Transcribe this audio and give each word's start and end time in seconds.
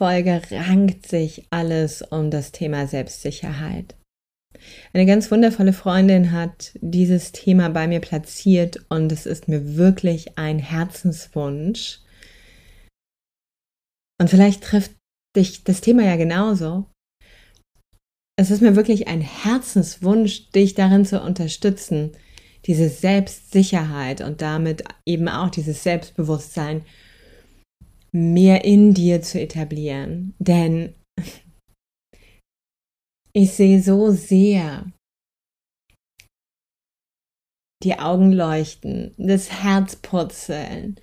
Folge 0.00 0.40
rankt 0.50 1.06
sich 1.06 1.46
alles 1.50 2.00
um 2.00 2.30
das 2.30 2.52
Thema 2.52 2.86
Selbstsicherheit. 2.86 3.96
Eine 4.94 5.04
ganz 5.04 5.30
wundervolle 5.30 5.74
Freundin 5.74 6.32
hat 6.32 6.72
dieses 6.80 7.32
Thema 7.32 7.68
bei 7.68 7.86
mir 7.86 8.00
platziert 8.00 8.82
und 8.88 9.12
es 9.12 9.26
ist 9.26 9.46
mir 9.46 9.76
wirklich 9.76 10.38
ein 10.38 10.58
Herzenswunsch. 10.58 11.98
Und 14.18 14.30
vielleicht 14.30 14.62
trifft 14.64 14.92
dich 15.36 15.64
das 15.64 15.82
Thema 15.82 16.04
ja 16.04 16.16
genauso. 16.16 16.86
Es 18.38 18.50
ist 18.50 18.62
mir 18.62 18.76
wirklich 18.76 19.06
ein 19.06 19.20
Herzenswunsch, 19.20 20.48
dich 20.52 20.72
darin 20.72 21.04
zu 21.04 21.20
unterstützen, 21.20 22.12
diese 22.64 22.88
Selbstsicherheit 22.88 24.22
und 24.22 24.40
damit 24.40 24.82
eben 25.04 25.28
auch 25.28 25.50
dieses 25.50 25.82
Selbstbewusstsein 25.82 26.86
mehr 28.12 28.64
in 28.64 28.94
dir 28.94 29.22
zu 29.22 29.40
etablieren. 29.40 30.34
Denn 30.38 30.94
ich 33.32 33.52
sehe 33.52 33.82
so 33.82 34.10
sehr 34.10 34.92
die 37.82 37.98
Augen 37.98 38.32
leuchten, 38.32 39.14
das 39.16 39.50
Herz 39.62 39.96
purzeln, 39.96 41.00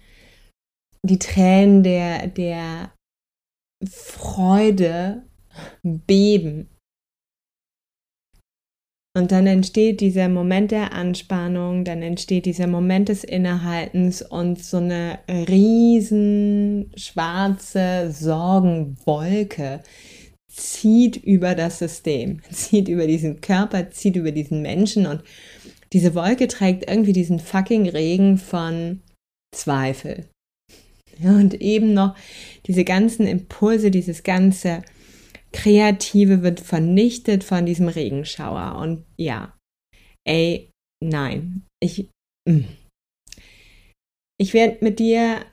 die 1.03 1.17
Tränen 1.17 1.83
der, 1.83 2.27
der 2.27 2.93
Freude 3.87 5.25
beben, 5.83 6.69
und 9.17 9.31
dann 9.31 9.47
entsteht 9.47 9.99
dieser 9.99 10.29
Moment 10.29 10.69
der 10.69 10.93
Anspannung, 10.93 11.83
dann 11.83 12.03
entsteht 12.03 12.45
dieser 12.45 12.67
Moment 12.67 13.09
des 13.09 13.23
Innehaltens 13.23 14.21
und 14.21 14.63
so 14.63 14.77
eine 14.77 15.17
riesen 15.27 16.91
schwarze 16.95 18.11
Sorgenwolke 18.11 19.81
zieht 20.47 21.17
über 21.17 21.55
das 21.55 21.79
System, 21.79 22.41
zieht 22.51 22.87
über 22.89 23.07
diesen 23.07 23.41
Körper, 23.41 23.89
zieht 23.89 24.15
über 24.15 24.31
diesen 24.31 24.61
Menschen 24.61 25.07
und 25.07 25.23
diese 25.93 26.13
Wolke 26.13 26.47
trägt 26.47 26.87
irgendwie 26.87 27.13
diesen 27.13 27.39
fucking 27.39 27.89
Regen 27.89 28.37
von 28.37 29.01
Zweifel. 29.51 30.25
Ja, 31.19 31.31
und 31.31 31.55
eben 31.55 31.95
noch 31.95 32.13
diese 32.67 32.83
ganzen 32.83 33.25
Impulse, 33.25 33.89
dieses 33.89 34.21
ganze 34.21 34.83
Kreative 35.53 36.43
wird 36.43 36.59
vernichtet 36.59 37.43
von 37.43 37.65
diesem 37.65 37.87
Regenschauer. 37.87 38.77
Und 38.79 39.05
ja, 39.17 39.55
ey, 40.25 40.71
nein. 41.03 41.63
Ich, 41.81 42.09
mm. 42.47 42.65
ich 44.39 44.53
werde 44.53 44.77
mit 44.81 44.99
dir 44.99 45.45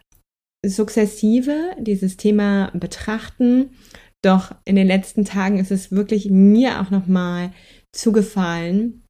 sukzessive 0.66 1.76
dieses 1.78 2.16
Thema 2.16 2.70
betrachten. 2.74 3.76
Doch 4.24 4.54
in 4.64 4.76
den 4.76 4.86
letzten 4.86 5.24
Tagen 5.24 5.58
ist 5.58 5.70
es 5.70 5.92
wirklich 5.92 6.30
mir 6.30 6.80
auch 6.80 6.90
nochmal 6.90 7.52
zugefallen, 7.94 9.04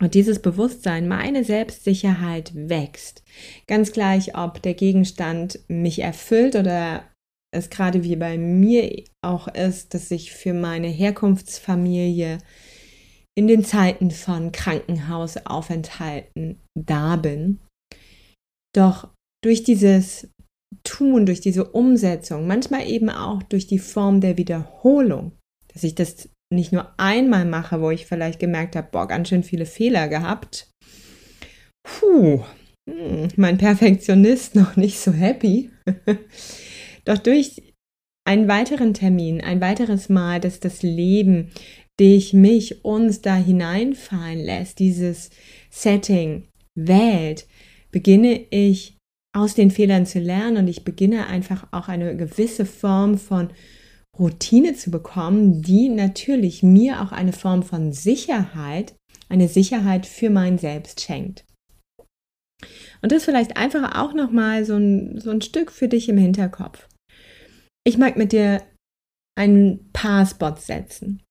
und 0.00 0.14
dieses 0.14 0.40
Bewusstsein, 0.40 1.08
meine 1.08 1.44
Selbstsicherheit 1.44 2.52
wächst. 2.54 3.24
Ganz 3.66 3.92
gleich, 3.92 4.36
ob 4.36 4.62
der 4.62 4.74
Gegenstand 4.74 5.58
mich 5.66 6.00
erfüllt 6.00 6.54
oder 6.54 7.04
es 7.54 7.70
gerade 7.70 8.04
wie 8.04 8.16
bei 8.16 8.36
mir 8.38 9.04
auch 9.24 9.48
ist, 9.48 9.94
dass 9.94 10.10
ich 10.10 10.32
für 10.32 10.52
meine 10.52 10.88
Herkunftsfamilie 10.88 12.38
in 13.36 13.46
den 13.46 13.64
Zeiten 13.64 14.10
von 14.10 14.52
Krankenhausaufenthalten 14.52 16.60
da 16.74 17.16
bin. 17.16 17.60
Doch 18.74 19.08
durch 19.42 19.62
dieses 19.62 20.28
Tun, 20.84 21.24
durch 21.24 21.40
diese 21.40 21.70
Umsetzung, 21.70 22.46
manchmal 22.46 22.86
eben 22.86 23.08
auch 23.10 23.42
durch 23.44 23.66
die 23.66 23.78
Form 23.78 24.20
der 24.20 24.36
Wiederholung, 24.36 25.32
dass 25.72 25.84
ich 25.84 25.94
das 25.94 26.28
nicht 26.52 26.72
nur 26.72 26.92
einmal 26.98 27.44
mache, 27.44 27.80
wo 27.80 27.90
ich 27.90 28.06
vielleicht 28.06 28.40
gemerkt 28.40 28.76
habe, 28.76 28.88
boah, 28.90 29.06
ganz 29.06 29.28
schön 29.28 29.42
viele 29.42 29.66
Fehler 29.66 30.08
gehabt. 30.08 30.70
Puh, 31.86 32.42
hm, 32.88 33.28
mein 33.36 33.58
Perfektionist 33.58 34.54
noch 34.54 34.76
nicht 34.76 34.98
so 34.98 35.12
happy. 35.12 35.70
Doch 37.08 37.16
durch 37.16 37.62
einen 38.26 38.48
weiteren 38.48 38.92
Termin, 38.92 39.40
ein 39.40 39.62
weiteres 39.62 40.10
Mal, 40.10 40.40
dass 40.40 40.60
das 40.60 40.82
Leben 40.82 41.48
dich, 41.98 42.34
mich, 42.34 42.84
uns 42.84 43.22
da 43.22 43.34
hineinfallen 43.34 44.44
lässt, 44.44 44.78
dieses 44.78 45.30
Setting 45.70 46.48
wählt, 46.74 47.46
beginne 47.90 48.44
ich 48.50 48.98
aus 49.34 49.54
den 49.54 49.70
Fehlern 49.70 50.04
zu 50.04 50.18
lernen 50.18 50.58
und 50.58 50.68
ich 50.68 50.84
beginne 50.84 51.28
einfach 51.28 51.68
auch 51.70 51.88
eine 51.88 52.14
gewisse 52.14 52.66
Form 52.66 53.16
von 53.16 53.48
Routine 54.18 54.74
zu 54.74 54.90
bekommen, 54.90 55.62
die 55.62 55.88
natürlich 55.88 56.62
mir 56.62 57.00
auch 57.00 57.12
eine 57.12 57.32
Form 57.32 57.62
von 57.62 57.94
Sicherheit, 57.94 58.94
eine 59.30 59.48
Sicherheit 59.48 60.04
für 60.04 60.28
mein 60.28 60.58
Selbst 60.58 61.00
schenkt. 61.00 61.46
Und 63.00 63.12
das 63.12 63.24
vielleicht 63.24 63.56
einfach 63.56 63.98
auch 63.98 64.12
nochmal 64.12 64.66
so 64.66 64.76
ein, 64.76 65.18
so 65.20 65.30
ein 65.30 65.40
Stück 65.40 65.72
für 65.72 65.88
dich 65.88 66.10
im 66.10 66.18
Hinterkopf. 66.18 66.87
Ich 67.84 67.98
mag 67.98 68.16
mit 68.16 68.32
dir 68.32 68.62
ein 69.38 69.90
paar 69.92 70.26
Spots 70.26 70.66
setzen. 70.66 71.22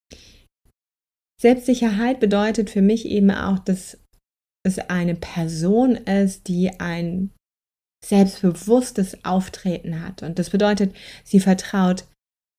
Selbstsicherheit 1.40 2.20
bedeutet 2.20 2.70
für 2.70 2.82
mich 2.82 3.06
eben 3.06 3.30
auch, 3.32 3.60
dass 3.60 3.98
es 4.66 4.80
eine 4.80 5.16
Person 5.16 5.96
ist, 5.96 6.48
die 6.48 6.80
ein 6.80 7.32
selbstbewusstes 8.04 9.24
Auftreten 9.24 10.02
hat. 10.04 10.24
Und 10.24 10.40
das 10.40 10.50
bedeutet, 10.50 10.96
sie 11.24 11.40
vertraut 11.40 12.06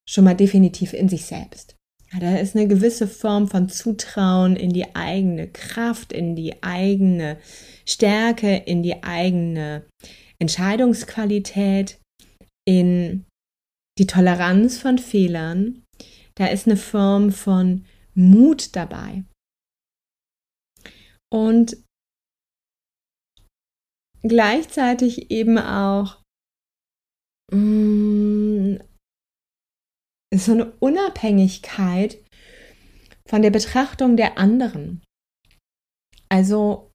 schon 0.08 0.24
mal 0.24 0.34
definitiv 0.34 0.92
in 0.92 1.08
sich 1.08 1.26
selbst. 1.26 1.76
Ja, 2.12 2.20
da 2.20 2.36
ist 2.36 2.56
eine 2.56 2.68
gewisse 2.68 3.06
Form 3.06 3.48
von 3.48 3.68
Zutrauen 3.68 4.56
in 4.56 4.70
die 4.70 4.94
eigene 4.94 5.48
Kraft, 5.48 6.12
in 6.12 6.34
die 6.36 6.62
eigene 6.62 7.38
Stärke, 7.86 8.56
in 8.56 8.82
die 8.82 9.02
eigene 9.02 9.84
Entscheidungsqualität, 10.38 12.00
in 12.66 13.26
die 13.98 14.06
Toleranz 14.06 14.78
von 14.78 14.98
Fehlern, 14.98 15.84
da 16.36 16.46
ist 16.46 16.66
eine 16.66 16.76
Form 16.76 17.32
von 17.32 17.84
Mut 18.14 18.76
dabei. 18.76 19.24
Und 21.30 21.76
gleichzeitig 24.22 25.30
eben 25.30 25.58
auch 25.58 26.22
mh, 27.52 27.58
mm, 27.58 28.78
so 30.34 30.52
eine 30.52 30.72
Unabhängigkeit 30.78 32.22
von 33.26 33.42
der 33.42 33.50
Betrachtung 33.50 34.16
der 34.16 34.38
anderen. 34.38 35.02
Also 36.30 36.92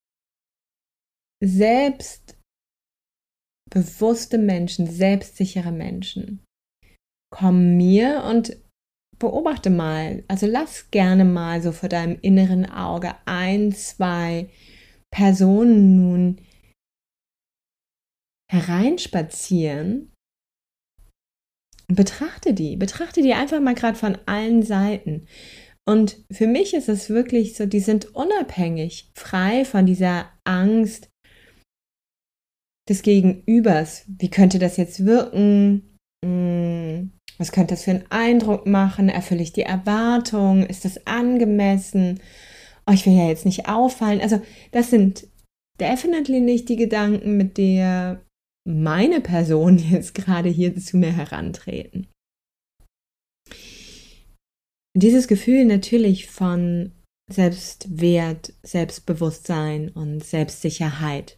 selbstbewusste 1.44 2.38
Menschen, 4.38 4.88
selbstsichere 4.88 5.72
Menschen 5.72 6.44
komm 7.33 7.77
mir 7.77 8.24
und 8.30 8.56
beobachte 9.18 9.71
mal. 9.71 10.24
Also 10.27 10.45
lass 10.45 10.91
gerne 10.91 11.25
mal 11.25 11.62
so 11.63 11.71
vor 11.71 11.89
deinem 11.89 12.19
inneren 12.21 12.69
Auge 12.69 13.15
ein, 13.25 13.71
zwei 13.71 14.50
Personen 15.12 15.95
nun 15.95 16.41
hereinspazieren 18.51 20.13
und 21.89 21.95
betrachte 21.95 22.53
die. 22.53 22.77
Betrachte 22.77 23.24
die 23.24 23.33
einfach 23.33 23.59
mal 23.59 23.74
gerade 23.74 23.97
von 23.97 24.18
allen 24.27 24.62
Seiten. 24.62 25.25
Und 25.86 26.24
für 26.31 26.47
mich 26.47 26.75
ist 26.75 26.88
es 26.88 27.09
wirklich 27.09 27.56
so, 27.56 27.65
die 27.65 27.79
sind 27.79 28.15
unabhängig, 28.15 29.12
frei 29.15 29.65
von 29.65 29.88
dieser 29.88 30.31
Angst 30.44 31.09
des 32.88 33.01
Gegenübers. 33.01 34.06
Wie 34.07 34.29
könnte 34.29 34.59
das 34.59 34.77
jetzt 34.77 35.06
wirken? 35.06 35.97
Hm, 36.24 37.12
was 37.38 37.51
könnte 37.51 37.74
das 37.74 37.83
für 37.83 37.91
einen 37.91 38.12
Eindruck 38.12 38.65
machen? 38.65 39.09
Erfülle 39.09 39.41
ich 39.41 39.53
die 39.53 39.63
Erwartung? 39.63 40.65
Ist 40.65 40.85
das 40.85 41.07
angemessen? 41.07 42.19
Oh, 42.85 42.91
ich 42.91 43.06
will 43.06 43.13
ja 43.13 43.27
jetzt 43.27 43.45
nicht 43.45 43.68
auffallen. 43.68 44.21
Also, 44.21 44.41
das 44.71 44.89
sind 44.89 45.27
definitely 45.80 46.39
nicht 46.39 46.69
die 46.69 46.75
Gedanken, 46.75 47.38
mit 47.38 47.57
der 47.57 48.21
meine 48.68 49.21
Person 49.21 49.77
jetzt 49.91 50.13
gerade 50.13 50.50
hier 50.50 50.75
zu 50.75 50.97
mir 50.97 51.12
herantreten. 51.12 52.07
Dieses 54.95 55.27
Gefühl 55.27 55.65
natürlich 55.65 56.27
von 56.27 56.91
Selbstwert, 57.31 58.53
Selbstbewusstsein 58.62 59.89
und 59.89 60.24
Selbstsicherheit 60.24 61.38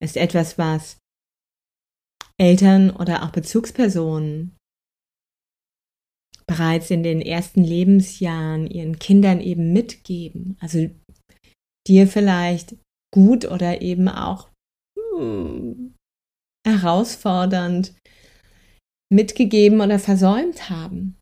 ist 0.00 0.16
etwas, 0.16 0.58
was 0.58 0.98
Eltern 2.36 2.90
oder 2.90 3.22
auch 3.22 3.30
Bezugspersonen 3.30 4.56
bereits 6.46 6.90
in 6.90 7.02
den 7.02 7.20
ersten 7.20 7.64
Lebensjahren 7.64 8.66
ihren 8.66 8.98
Kindern 8.98 9.40
eben 9.40 9.72
mitgeben. 9.72 10.56
Also 10.60 10.90
dir 11.86 12.06
vielleicht 12.06 12.76
gut 13.14 13.44
oder 13.44 13.82
eben 13.82 14.08
auch 14.08 14.50
hm, 15.16 15.94
herausfordernd 16.66 17.94
mitgegeben 19.12 19.80
oder 19.80 19.98
versäumt 19.98 20.70
haben. 20.70 21.16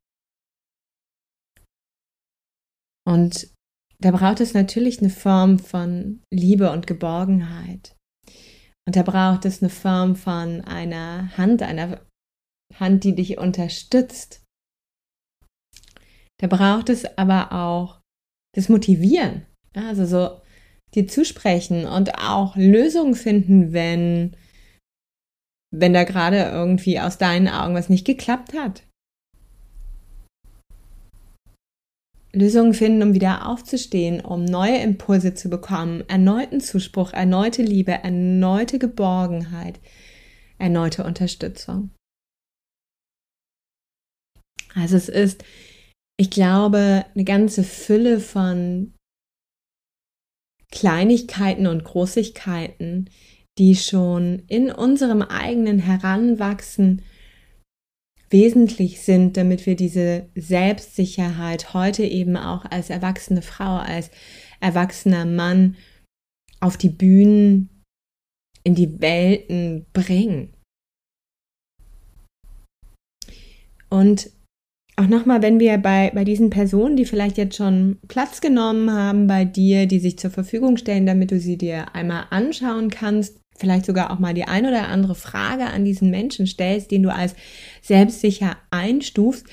Und 3.06 3.52
da 3.98 4.10
braucht 4.10 4.40
es 4.40 4.54
natürlich 4.54 5.00
eine 5.00 5.10
Form 5.10 5.58
von 5.58 6.22
Liebe 6.32 6.70
und 6.72 6.86
Geborgenheit. 6.86 7.94
Und 8.86 8.96
da 8.96 9.02
braucht 9.02 9.44
es 9.44 9.62
eine 9.62 9.70
Form 9.70 10.16
von 10.16 10.60
einer 10.62 11.36
Hand, 11.36 11.62
einer 11.62 12.04
Hand, 12.74 13.04
die 13.04 13.14
dich 13.14 13.38
unterstützt. 13.38 14.41
Da 16.42 16.48
braucht 16.48 16.88
es 16.88 17.04
aber 17.16 17.52
auch 17.52 18.00
das 18.54 18.68
Motivieren. 18.68 19.46
Also 19.74 20.04
so 20.04 20.40
dir 20.92 21.06
zusprechen 21.06 21.86
und 21.86 22.18
auch 22.18 22.56
Lösungen 22.56 23.14
finden, 23.14 23.72
wenn, 23.72 24.36
wenn 25.70 25.94
da 25.94 26.02
gerade 26.02 26.38
irgendwie 26.38 26.98
aus 26.98 27.16
deinen 27.16 27.46
Augen 27.46 27.76
was 27.76 27.88
nicht 27.88 28.04
geklappt 28.04 28.54
hat. 28.54 28.82
Lösungen 32.32 32.74
finden, 32.74 33.02
um 33.02 33.14
wieder 33.14 33.46
aufzustehen, 33.46 34.20
um 34.20 34.44
neue 34.44 34.78
Impulse 34.78 35.34
zu 35.34 35.48
bekommen, 35.48 36.02
erneuten 36.08 36.60
Zuspruch, 36.60 37.12
erneute 37.12 37.62
Liebe, 37.62 37.92
erneute 37.92 38.80
Geborgenheit, 38.80 39.78
erneute 40.58 41.04
Unterstützung. 41.04 41.90
Also 44.74 44.96
es 44.96 45.08
ist, 45.08 45.44
ich 46.18 46.30
glaube, 46.30 47.04
eine 47.14 47.24
ganze 47.24 47.64
Fülle 47.64 48.20
von 48.20 48.94
Kleinigkeiten 50.70 51.66
und 51.66 51.84
Großigkeiten, 51.84 53.10
die 53.58 53.76
schon 53.76 54.42
in 54.48 54.70
unserem 54.70 55.22
eigenen 55.22 55.78
Heranwachsen 55.78 57.02
wesentlich 58.30 59.02
sind, 59.02 59.36
damit 59.36 59.66
wir 59.66 59.76
diese 59.76 60.30
Selbstsicherheit 60.34 61.74
heute 61.74 62.04
eben 62.04 62.36
auch 62.36 62.64
als 62.64 62.88
erwachsene 62.88 63.42
Frau, 63.42 63.76
als 63.76 64.10
erwachsener 64.60 65.26
Mann 65.26 65.76
auf 66.60 66.78
die 66.78 66.88
Bühnen, 66.88 67.68
in 68.64 68.74
die 68.74 69.00
Welten 69.00 69.86
bringen. 69.92 70.54
Und 73.90 74.30
auch 74.96 75.06
nochmal, 75.06 75.42
wenn 75.42 75.58
wir 75.58 75.78
bei, 75.78 76.10
bei 76.14 76.24
diesen 76.24 76.50
Personen, 76.50 76.96
die 76.96 77.06
vielleicht 77.06 77.38
jetzt 77.38 77.56
schon 77.56 77.98
Platz 78.08 78.40
genommen 78.40 78.90
haben 78.92 79.26
bei 79.26 79.44
dir, 79.44 79.86
die 79.86 79.98
sich 79.98 80.18
zur 80.18 80.30
Verfügung 80.30 80.76
stellen, 80.76 81.06
damit 81.06 81.30
du 81.30 81.40
sie 81.40 81.56
dir 81.56 81.94
einmal 81.94 82.24
anschauen 82.30 82.90
kannst, 82.90 83.38
vielleicht 83.56 83.86
sogar 83.86 84.10
auch 84.10 84.18
mal 84.18 84.34
die 84.34 84.44
ein 84.44 84.66
oder 84.66 84.88
andere 84.88 85.14
Frage 85.14 85.64
an 85.64 85.84
diesen 85.84 86.10
Menschen 86.10 86.46
stellst, 86.46 86.90
den 86.90 87.02
du 87.02 87.12
als 87.12 87.34
selbstsicher 87.80 88.56
einstufst, 88.70 89.46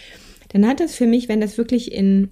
dann 0.49 0.67
hat 0.67 0.79
das 0.79 0.95
für 0.95 1.07
mich, 1.07 1.29
wenn 1.29 1.41
das 1.41 1.57
wirklich 1.57 1.91
in, 1.91 2.29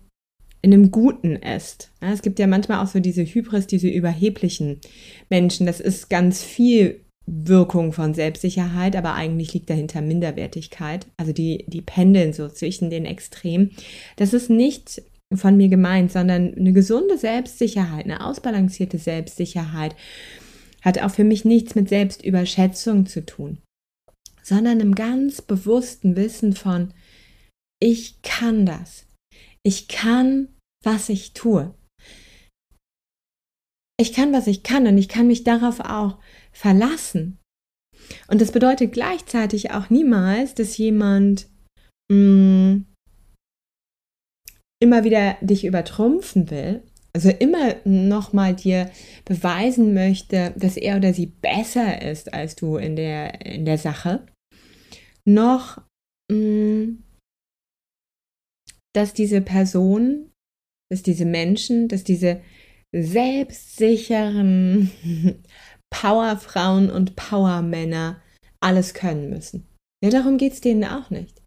in 0.62 0.74
einem 0.74 0.92
Guten 0.92 1.36
ist. 1.36 1.92
Ja, 2.01 2.12
es 2.12 2.21
gibt 2.21 2.39
ja 2.39 2.48
manchmal 2.48 2.83
auch 2.83 2.88
so 2.88 3.00
diese 3.00 3.24
Hybris, 3.24 3.68
diese 3.68 3.89
überheblichen 3.89 4.81
Menschen. 5.30 5.65
Das 5.65 5.80
ist 5.80 6.09
ganz 6.09 6.44
viel 6.44 7.01
Wirkung 7.29 7.91
von 7.91 8.13
Selbstsicherheit, 8.13 8.95
aber 8.95 9.13
eigentlich 9.13 9.53
liegt 9.53 9.69
dahinter 9.69 10.01
Minderwertigkeit. 10.01 11.07
Also 11.18 11.33
die, 11.33 11.65
die 11.68 11.81
pendeln 11.81 12.33
so 12.33 12.47
zwischen 12.47 12.89
den 12.89 13.06
Extremen. 13.06 13.71
Das 14.15 14.33
ist 14.33 14.50
nicht 14.50 15.01
von 15.35 15.57
mir 15.57 15.68
gemeint, 15.68 16.12
sondern 16.12 16.53
eine 16.53 16.71
gesunde 16.71 17.18
Selbstsicherheit, 17.18 18.06
eine 18.06 18.25
ausbalancierte 18.25 18.97
Selbstsicherheit 18.97 19.95
hat 20.81 21.00
auch 21.00 21.12
für 21.12 21.25
mich 21.25 21.44
nichts 21.44 21.75
mit 21.75 21.89
Selbstüberschätzung 21.89 23.07
zu 23.07 23.25
tun, 23.25 23.57
sondern 24.41 24.80
einem 24.80 24.95
ganz 24.95 25.41
bewussten 25.41 26.15
Wissen 26.15 26.53
von, 26.53 26.94
ich 27.81 28.21
kann 28.21 28.65
das. 28.65 29.06
Ich 29.63 29.89
kann, 29.89 30.47
was 30.83 31.09
ich 31.09 31.33
tue. 31.33 31.73
Ich 34.00 34.13
kann, 34.13 34.31
was 34.31 34.47
ich 34.47 34.63
kann 34.63 34.88
und 34.88 34.97
ich 34.97 35.09
kann 35.09 35.27
mich 35.27 35.44
darauf 35.44 35.81
auch 35.81 36.19
verlassen. 36.57 37.38
Und 38.27 38.42
das 38.42 38.51
bedeutet 38.51 38.92
gleichzeitig 38.94 39.71
auch 39.71 39.89
niemals, 39.89 40.56
dass 40.56 40.77
jemand 40.77 41.48
mh, 42.12 42.15
mm, 42.18 42.86
immer 44.80 45.04
wieder 45.04 45.38
dich 45.42 45.65
übertrumpfen 45.65 46.50
will, 46.50 46.83
also 47.13 47.30
immer 47.30 47.75
nochmal 47.86 48.56
dir 48.56 48.92
beweisen 49.25 49.94
möchte, 49.94 50.54
dass 50.57 50.77
er 50.77 50.98
oder 50.98 51.13
sie 51.13 51.27
besser 51.27 52.01
ist 52.01 52.33
als 52.33 52.56
du 52.56 52.77
in 52.77 52.95
der, 52.95 53.45
in 53.45 53.65
der 53.65 53.77
Sache, 53.77 54.25
noch, 55.25 55.81
mh, 56.31 56.38
mm, 56.38 57.04
dass 58.95 59.13
diese 59.13 59.42
Person, 59.42 60.31
dass 60.89 61.04
diese 61.04 61.25
Menschen, 61.25 61.88
dass 61.88 62.04
diese 62.04 62.42
selbstsicheren 62.92 64.89
Powerfrauen 65.89 66.89
und 66.89 67.15
Powermänner 67.15 68.21
alles 68.59 68.93
können 68.93 69.29
müssen. 69.29 69.67
Ja, 70.03 70.09
darum 70.09 70.37
geht 70.37 70.53
es 70.53 70.61
denen 70.61 70.83
auch 70.83 71.09
nicht. 71.09 71.41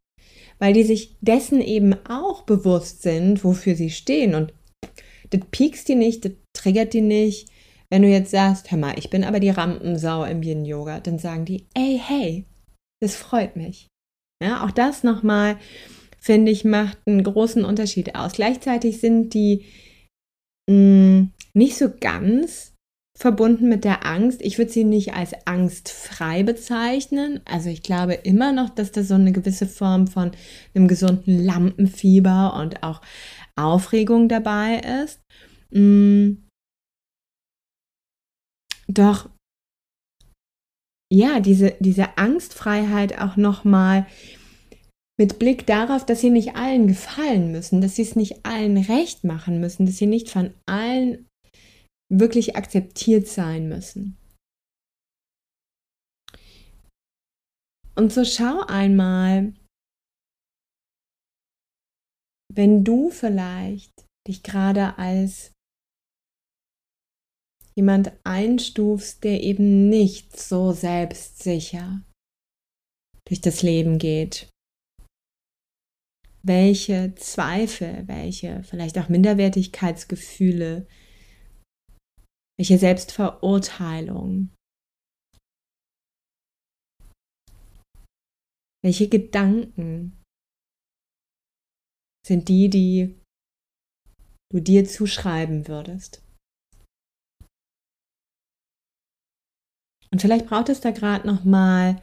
Weil 0.58 0.72
die 0.72 0.82
sich 0.82 1.16
dessen 1.20 1.60
eben 1.60 1.94
auch 2.06 2.42
bewusst 2.42 3.02
sind, 3.02 3.44
wofür 3.44 3.74
sie 3.76 3.90
stehen. 3.90 4.34
Und 4.34 4.52
das 5.30 5.40
piekst 5.50 5.88
die 5.88 5.94
nicht, 5.94 6.24
das 6.24 6.32
triggert 6.52 6.92
die 6.92 7.00
nicht. 7.00 7.48
Wenn 7.88 8.02
du 8.02 8.08
jetzt 8.08 8.30
sagst, 8.30 8.70
hör 8.70 8.78
mal, 8.78 8.98
ich 8.98 9.10
bin 9.10 9.24
aber 9.24 9.40
die 9.40 9.50
Rampensau 9.50 10.24
im 10.24 10.42
Yin-Yoga, 10.42 11.00
dann 11.00 11.18
sagen 11.18 11.44
die, 11.44 11.66
ey, 11.74 12.00
hey, 12.02 12.44
das 13.00 13.16
freut 13.16 13.56
mich. 13.56 13.88
Ja, 14.42 14.64
auch 14.64 14.70
das 14.70 15.02
nochmal, 15.02 15.58
finde 16.20 16.52
ich, 16.52 16.64
macht 16.64 16.98
einen 17.06 17.24
großen 17.24 17.64
Unterschied 17.64 18.14
aus. 18.14 18.32
Gleichzeitig 18.32 19.00
sind 19.00 19.34
die 19.34 19.64
mh, 20.68 20.74
mm, 20.74 21.32
nicht 21.54 21.76
so 21.76 21.90
ganz 21.98 22.69
verbunden 23.20 23.68
mit 23.68 23.84
der 23.84 24.06
Angst. 24.06 24.40
Ich 24.40 24.56
würde 24.56 24.72
sie 24.72 24.82
nicht 24.82 25.12
als 25.12 25.34
angstfrei 25.44 26.42
bezeichnen. 26.42 27.40
Also 27.44 27.68
ich 27.68 27.82
glaube 27.82 28.14
immer 28.14 28.50
noch, 28.52 28.70
dass 28.70 28.92
da 28.92 29.02
so 29.02 29.12
eine 29.12 29.32
gewisse 29.32 29.66
Form 29.66 30.06
von 30.06 30.32
einem 30.74 30.88
gesunden 30.88 31.38
Lampenfieber 31.38 32.58
und 32.58 32.82
auch 32.82 33.02
Aufregung 33.56 34.30
dabei 34.30 34.80
ist. 35.04 35.20
Mm. 35.70 36.46
Doch 38.88 39.28
ja, 41.12 41.40
diese, 41.40 41.74
diese 41.78 42.16
Angstfreiheit 42.16 43.20
auch 43.20 43.36
nochmal 43.36 44.06
mit 45.18 45.38
Blick 45.38 45.66
darauf, 45.66 46.06
dass 46.06 46.22
sie 46.22 46.30
nicht 46.30 46.56
allen 46.56 46.86
gefallen 46.88 47.52
müssen, 47.52 47.82
dass 47.82 47.96
sie 47.96 48.02
es 48.02 48.16
nicht 48.16 48.46
allen 48.46 48.78
recht 48.78 49.24
machen 49.24 49.60
müssen, 49.60 49.84
dass 49.84 49.98
sie 49.98 50.06
nicht 50.06 50.30
von 50.30 50.54
allen 50.64 51.26
wirklich 52.10 52.56
akzeptiert 52.56 53.26
sein 53.28 53.68
müssen. 53.68 54.16
Und 57.96 58.12
so 58.12 58.24
schau 58.24 58.60
einmal, 58.66 59.54
wenn 62.52 62.84
du 62.84 63.10
vielleicht 63.10 64.06
dich 64.26 64.42
gerade 64.42 64.98
als 64.98 65.52
jemand 67.76 68.12
einstufst, 68.24 69.22
der 69.24 69.42
eben 69.42 69.88
nicht 69.88 70.38
so 70.38 70.72
selbstsicher 70.72 72.02
durch 73.26 73.40
das 73.40 73.62
Leben 73.62 73.98
geht. 73.98 74.48
Welche 76.42 77.14
Zweifel, 77.14 78.08
welche 78.08 78.62
vielleicht 78.64 78.98
auch 78.98 79.08
Minderwertigkeitsgefühle, 79.08 80.86
welche 82.60 82.76
Selbstverurteilung, 82.76 84.54
welche 88.84 89.08
Gedanken 89.08 90.22
sind 92.26 92.50
die, 92.50 92.68
die 92.68 93.18
du 94.52 94.60
dir 94.60 94.84
zuschreiben 94.84 95.68
würdest. 95.68 96.22
Und 100.12 100.20
vielleicht 100.20 100.44
braucht 100.44 100.68
es 100.68 100.82
da 100.82 100.90
gerade 100.90 101.26
noch 101.26 101.44
mal 101.46 102.02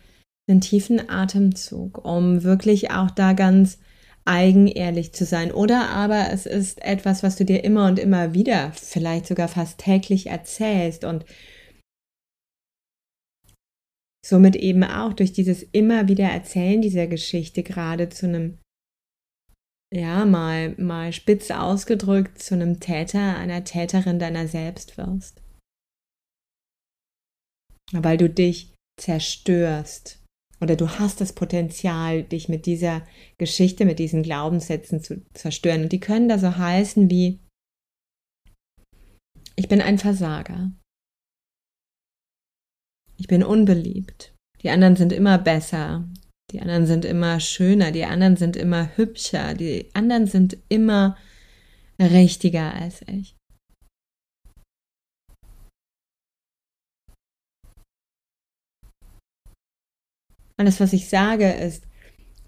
einen 0.49 0.61
tiefen 0.61 1.07
Atemzug, 1.07 2.03
um 2.03 2.41
wirklich 2.41 2.89
auch 2.89 3.11
da 3.11 3.33
ganz 3.33 3.77
eigenehrlich 4.27 5.13
zu 5.13 5.25
sein. 5.25 5.51
Oder 5.51 5.89
aber 5.89 6.31
es 6.31 6.45
ist 6.45 6.83
etwas, 6.83 7.23
was 7.23 7.35
du 7.37 7.45
dir 7.45 7.63
immer 7.63 7.87
und 7.87 7.97
immer 7.97 8.33
wieder, 8.33 8.71
vielleicht 8.73 9.25
sogar 9.25 9.47
fast 9.47 9.79
täglich 9.79 10.27
erzählst 10.27 11.03
und 11.03 11.25
somit 14.25 14.55
eben 14.55 14.83
auch 14.83 15.13
durch 15.13 15.31
dieses 15.31 15.63
immer 15.63 16.07
wieder 16.07 16.25
Erzählen 16.25 16.81
dieser 16.81 17.07
Geschichte 17.07 17.63
gerade 17.63 18.09
zu 18.09 18.27
einem, 18.27 18.59
ja, 19.93 20.25
mal, 20.25 20.75
mal 20.77 21.13
spitz 21.13 21.49
ausgedrückt, 21.49 22.39
zu 22.39 22.55
einem 22.55 22.81
Täter, 22.81 23.37
einer 23.37 23.63
Täterin 23.63 24.19
deiner 24.19 24.47
selbst 24.47 24.97
wirst. 24.97 25.41
Weil 27.93 28.17
du 28.17 28.29
dich 28.29 28.73
zerstörst 28.99 30.19
oder 30.59 30.75
du 30.75 30.89
hast 30.89 31.21
das 31.21 31.33
Potenzial, 31.33 32.23
dich 32.23 32.49
mit 32.49 32.65
dieser 32.65 33.05
Geschichte, 33.37 33.85
mit 33.85 33.99
diesen 33.99 34.23
Glaubenssätzen 34.23 35.01
zu 35.01 35.23
zerstören. 35.33 35.83
Und 35.83 35.91
die 35.91 35.99
können 35.99 36.29
da 36.29 36.39
so 36.39 36.57
heißen 36.57 37.09
wie, 37.09 37.39
ich 39.55 39.67
bin 39.67 39.81
ein 39.81 39.97
Versager. 39.97 40.71
Ich 43.17 43.27
bin 43.27 43.43
unbeliebt. 43.43 44.33
Die 44.61 44.69
anderen 44.69 44.95
sind 44.95 45.11
immer 45.11 45.37
besser. 45.37 46.07
Die 46.51 46.61
anderen 46.61 46.85
sind 46.85 47.05
immer 47.05 47.39
schöner. 47.39 47.91
Die 47.91 48.05
anderen 48.05 48.37
sind 48.37 48.55
immer 48.55 48.95
hübscher. 48.95 49.53
Die 49.53 49.89
anderen 49.93 50.27
sind 50.27 50.57
immer 50.69 51.17
richtiger 51.99 52.73
als 52.73 53.01
ich. 53.07 53.35
Alles, 60.57 60.79
was 60.79 60.93
ich 60.93 61.07
sage, 61.07 61.51
ist 61.51 61.87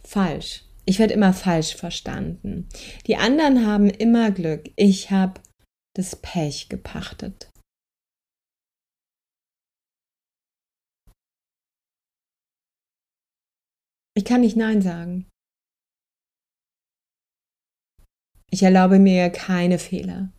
falsch. 0.03 0.65
Ich 0.85 0.97
werde 0.97 1.13
immer 1.13 1.33
falsch 1.33 1.75
verstanden. 1.75 2.67
Die 3.05 3.15
anderen 3.15 3.67
haben 3.67 3.89
immer 3.89 4.31
Glück. 4.31 4.71
Ich 4.75 5.11
habe 5.11 5.39
das 5.95 6.15
Pech 6.15 6.69
gepachtet. 6.69 7.51
Ich 14.15 14.25
kann 14.25 14.41
nicht 14.41 14.57
Nein 14.57 14.81
sagen. 14.81 15.29
Ich 18.49 18.63
erlaube 18.63 18.97
mir 18.97 19.29
keine 19.29 19.77
Fehler. 19.77 20.33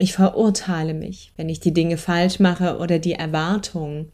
Ich 0.00 0.14
verurteile 0.14 0.94
mich, 0.94 1.32
wenn 1.36 1.48
ich 1.48 1.60
die 1.60 1.72
Dinge 1.72 1.96
falsch 1.96 2.40
mache 2.40 2.78
oder 2.78 2.98
die 2.98 3.12
Erwartungen 3.12 4.12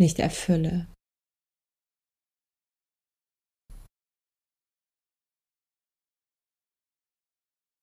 nicht 0.00 0.18
erfülle. 0.18 0.88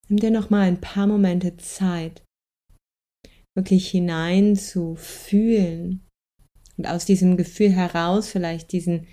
Nimm 0.10 0.20
dir 0.20 0.32
noch 0.32 0.50
mal 0.50 0.68
ein 0.68 0.82
paar 0.82 1.06
Momente 1.06 1.58
Zeit, 1.58 2.24
wirklich 3.56 3.90
hinein 3.90 4.56
zu 4.56 4.96
fühlen 4.96 6.08
und 6.78 6.88
aus 6.88 7.06
diesem 7.06 7.38
Gefühl 7.38 7.72
heraus 7.72 8.30
vielleicht 8.30 8.72
diesen 8.72 9.08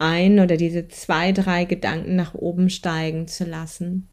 ein 0.00 0.38
oder 0.38 0.56
diese 0.56 0.86
zwei, 0.88 1.32
drei 1.32 1.64
Gedanken 1.64 2.14
nach 2.14 2.34
oben 2.34 2.70
steigen 2.70 3.26
zu 3.26 3.44
lassen, 3.44 4.10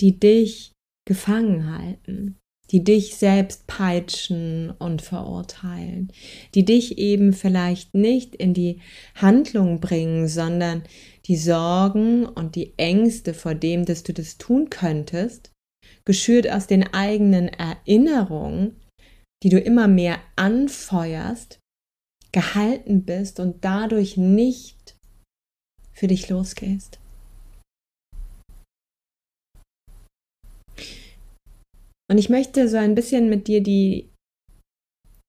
die 0.00 0.18
dich 0.18 0.72
gefangen 1.06 1.70
halten 1.70 2.41
die 2.72 2.82
dich 2.82 3.16
selbst 3.16 3.66
peitschen 3.66 4.70
und 4.70 5.02
verurteilen, 5.02 6.10
die 6.54 6.64
dich 6.64 6.96
eben 6.96 7.34
vielleicht 7.34 7.94
nicht 7.94 8.34
in 8.34 8.54
die 8.54 8.80
Handlung 9.14 9.80
bringen, 9.80 10.26
sondern 10.26 10.82
die 11.26 11.36
Sorgen 11.36 12.24
und 12.24 12.56
die 12.56 12.72
Ängste 12.78 13.34
vor 13.34 13.54
dem, 13.54 13.84
dass 13.84 14.02
du 14.02 14.14
das 14.14 14.38
tun 14.38 14.70
könntest, 14.70 15.52
geschürt 16.06 16.50
aus 16.50 16.66
den 16.66 16.94
eigenen 16.94 17.48
Erinnerungen, 17.48 18.80
die 19.42 19.50
du 19.50 19.58
immer 19.58 19.86
mehr 19.86 20.18
anfeuerst, 20.36 21.58
gehalten 22.32 23.04
bist 23.04 23.38
und 23.38 23.62
dadurch 23.64 24.16
nicht 24.16 24.96
für 25.92 26.06
dich 26.06 26.30
losgehst. 26.30 27.01
Und 32.12 32.18
ich 32.18 32.28
möchte 32.28 32.68
so 32.68 32.76
ein 32.76 32.94
bisschen 32.94 33.30
mit 33.30 33.48
dir 33.48 33.62
die 33.62 34.12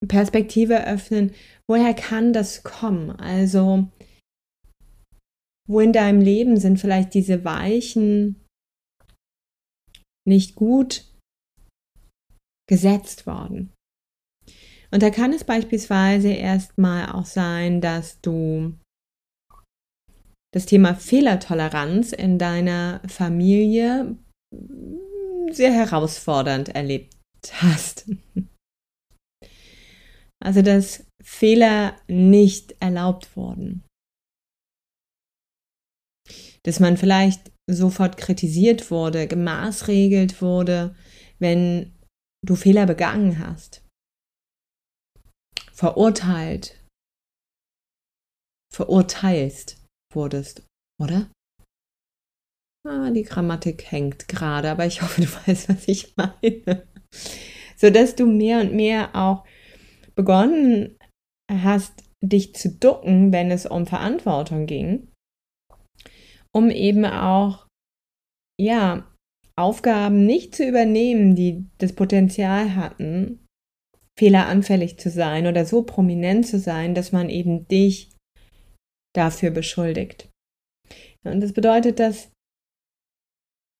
Perspektive 0.06 0.86
öffnen, 0.86 1.32
woher 1.66 1.94
kann 1.94 2.34
das 2.34 2.62
kommen? 2.62 3.10
Also, 3.12 3.88
wo 5.66 5.80
in 5.80 5.94
deinem 5.94 6.20
Leben 6.20 6.58
sind 6.58 6.78
vielleicht 6.78 7.14
diese 7.14 7.42
Weichen 7.42 8.44
nicht 10.28 10.56
gut 10.56 11.06
gesetzt 12.68 13.26
worden? 13.26 13.72
Und 14.90 15.02
da 15.02 15.08
kann 15.08 15.32
es 15.32 15.44
beispielsweise 15.44 16.32
erstmal 16.34 17.12
auch 17.12 17.24
sein, 17.24 17.80
dass 17.80 18.20
du 18.20 18.74
das 20.52 20.66
Thema 20.66 20.94
Fehlertoleranz 20.94 22.12
in 22.12 22.38
deiner 22.38 23.00
Familie 23.08 24.18
sehr 25.56 25.72
herausfordernd 25.72 26.70
erlebt 26.70 27.14
hast. 27.52 28.10
Also 30.42 30.62
dass 30.62 31.06
Fehler 31.22 31.96
nicht 32.06 32.76
erlaubt 32.80 33.34
wurden. 33.36 33.82
Dass 36.64 36.80
man 36.80 36.96
vielleicht 36.96 37.50
sofort 37.70 38.16
kritisiert 38.16 38.90
wurde, 38.90 39.26
gemaßregelt 39.26 40.42
wurde, 40.42 40.94
wenn 41.38 41.98
du 42.44 42.56
Fehler 42.56 42.86
begangen 42.86 43.38
hast. 43.38 43.82
Verurteilt, 45.72 46.78
verurteilst 48.72 49.82
wurdest, 50.12 50.66
oder? 51.00 51.30
Ah, 52.86 53.10
die 53.10 53.22
Grammatik 53.22 53.90
hängt 53.90 54.28
gerade, 54.28 54.70
aber 54.70 54.84
ich 54.84 55.00
hoffe, 55.00 55.22
du 55.22 55.26
weißt, 55.46 55.68
was 55.70 55.88
ich 55.88 56.14
meine. 56.16 56.86
So 57.76 57.90
dass 57.90 58.14
du 58.14 58.26
mehr 58.26 58.60
und 58.60 58.74
mehr 58.74 59.14
auch 59.14 59.44
begonnen 60.14 60.96
hast, 61.50 62.04
dich 62.22 62.54
zu 62.54 62.70
ducken, 62.70 63.32
wenn 63.32 63.50
es 63.50 63.66
um 63.66 63.86
Verantwortung 63.86 64.66
ging, 64.66 65.08
um 66.54 66.70
eben 66.70 67.04
auch, 67.04 67.66
ja, 68.60 69.10
Aufgaben 69.56 70.26
nicht 70.26 70.54
zu 70.54 70.66
übernehmen, 70.66 71.36
die 71.36 71.66
das 71.78 71.92
Potenzial 71.92 72.74
hatten, 72.74 73.44
fehleranfällig 74.18 74.98
zu 74.98 75.10
sein 75.10 75.46
oder 75.46 75.64
so 75.64 75.82
prominent 75.82 76.46
zu 76.46 76.58
sein, 76.58 76.94
dass 76.94 77.12
man 77.12 77.28
eben 77.28 77.66
dich 77.68 78.10
dafür 79.14 79.50
beschuldigt. 79.50 80.28
Und 81.24 81.40
das 81.40 81.52
bedeutet, 81.52 82.00
dass 82.00 82.30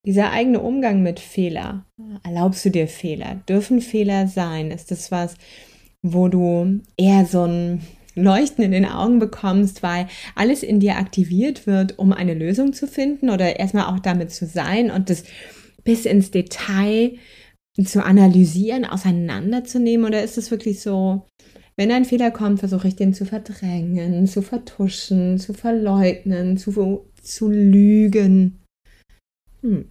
dieser 0.04 0.30
eigene 0.32 0.60
Umgang 0.60 1.02
mit 1.02 1.18
Fehler, 1.20 1.86
erlaubst 2.24 2.64
du 2.64 2.70
dir 2.70 2.88
Fehler? 2.88 3.42
Dürfen 3.48 3.80
Fehler 3.80 4.28
sein? 4.28 4.70
Ist 4.70 4.90
das 4.90 5.10
was, 5.10 5.36
wo 6.02 6.28
du 6.28 6.80
eher 6.96 7.24
so 7.24 7.44
ein 7.44 7.80
Leuchten 8.14 8.62
in 8.62 8.72
den 8.72 8.86
Augen 8.86 9.18
bekommst, 9.18 9.82
weil 9.82 10.06
alles 10.34 10.62
in 10.62 10.78
dir 10.78 10.96
aktiviert 10.96 11.66
wird, 11.66 11.98
um 11.98 12.12
eine 12.12 12.34
Lösung 12.34 12.72
zu 12.72 12.86
finden 12.86 13.30
oder 13.30 13.58
erstmal 13.58 13.86
auch 13.86 13.98
damit 13.98 14.30
zu 14.30 14.46
sein 14.46 14.90
und 14.90 15.10
das 15.10 15.24
bis 15.82 16.04
ins 16.04 16.30
Detail 16.30 17.16
zu 17.82 18.04
analysieren, 18.04 18.84
auseinanderzunehmen? 18.84 20.06
Oder 20.06 20.22
ist 20.22 20.38
es 20.38 20.50
wirklich 20.50 20.80
so, 20.80 21.26
wenn 21.76 21.90
ein 21.90 22.04
Fehler 22.04 22.30
kommt, 22.30 22.60
versuche 22.60 22.88
ich 22.88 22.96
den 22.96 23.14
zu 23.14 23.24
verdrängen, 23.24 24.26
zu 24.26 24.42
vertuschen, 24.42 25.38
zu 25.38 25.54
verleugnen, 25.54 26.56
zu, 26.56 27.10
zu 27.20 27.50
lügen? 27.50 28.60
Hm. 29.62 29.88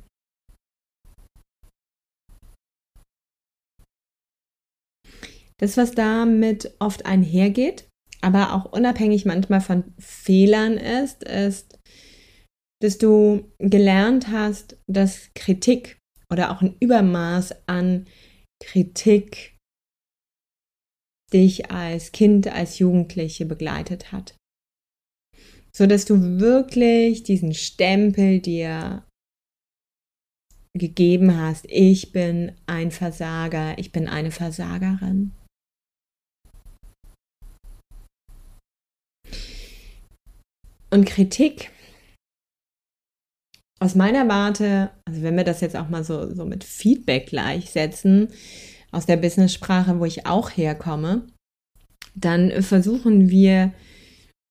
Das, 5.57 5.77
was 5.77 5.91
damit 5.91 6.73
oft 6.79 7.05
einhergeht, 7.05 7.87
aber 8.21 8.53
auch 8.53 8.71
unabhängig 8.71 9.25
manchmal 9.25 9.61
von 9.61 9.93
Fehlern 9.99 10.77
ist, 10.77 11.23
ist, 11.23 11.77
dass 12.81 12.97
du 12.97 13.51
gelernt 13.59 14.29
hast, 14.29 14.77
dass 14.87 15.29
Kritik 15.35 15.99
oder 16.31 16.51
auch 16.51 16.61
ein 16.61 16.75
Übermaß 16.79 17.67
an 17.67 18.05
Kritik 18.61 19.57
dich 21.33 21.71
als 21.71 22.11
Kind, 22.11 22.47
als 22.47 22.79
Jugendliche 22.79 23.45
begleitet 23.45 24.11
hat. 24.11 24.35
So 25.75 25.87
dass 25.87 26.05
du 26.05 26.39
wirklich 26.39 27.23
diesen 27.23 27.53
Stempel 27.53 28.39
dir 28.39 29.03
gegeben 30.77 31.37
hast, 31.37 31.65
ich 31.69 32.11
bin 32.11 32.53
ein 32.67 32.91
Versager, 32.91 33.77
ich 33.77 33.91
bin 33.91 34.07
eine 34.07 34.31
Versagerin. 34.31 35.31
Und 40.93 41.05
Kritik 41.05 41.71
aus 43.79 43.95
meiner 43.95 44.27
Warte, 44.27 44.91
also 45.05 45.23
wenn 45.23 45.35
wir 45.35 45.43
das 45.43 45.59
jetzt 45.59 45.75
auch 45.75 45.89
mal 45.89 46.03
so, 46.03 46.31
so 46.35 46.45
mit 46.45 46.63
Feedback 46.63 47.25
gleichsetzen, 47.29 48.27
aus 48.91 49.07
der 49.07 49.17
Business-Sprache, 49.17 49.99
wo 49.99 50.05
ich 50.05 50.27
auch 50.27 50.51
herkomme, 50.51 51.25
dann 52.13 52.61
versuchen 52.61 53.31
wir 53.31 53.73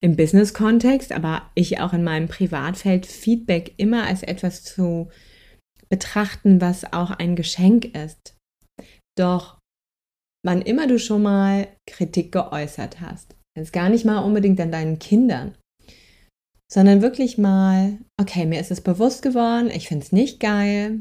im 0.03 0.17
Business-Kontext, 0.17 1.13
aber 1.13 1.49
ich 1.55 1.79
auch 1.79 1.93
in 1.93 2.03
meinem 2.03 2.27
Privatfeld, 2.27 3.07
Feedback 3.07 3.75
immer 3.77 4.05
als 4.05 4.25
etwas 4.25 4.65
zu 4.65 5.11
betrachten, 5.91 6.61
was 6.61 6.93
auch 6.93 7.13
ein 7.13 7.37
Geschenk 7.37 7.97
ist. 7.97 8.37
Doch 9.17 9.61
wann 10.45 10.61
immer 10.61 10.89
du 10.89 10.99
schon 10.99 11.23
mal 11.23 11.69
Kritik 11.89 12.33
geäußert 12.33 13.01
hast, 13.01 13.37
jetzt 13.57 13.73
gar 13.73 13.89
nicht 13.89 14.05
mal 14.05 14.19
unbedingt 14.19 14.61
an 14.61 14.73
deinen 14.73 14.99
Kindern, 14.99 15.55
sondern 16.73 17.02
wirklich 17.02 17.37
mal, 17.37 17.99
okay, 18.19 18.47
mir 18.47 18.59
ist 18.59 18.71
es 18.71 18.81
bewusst 18.81 19.21
geworden, 19.21 19.71
ich 19.75 19.88
finde 19.88 20.07
es 20.07 20.12
nicht 20.12 20.41
geil, 20.41 21.00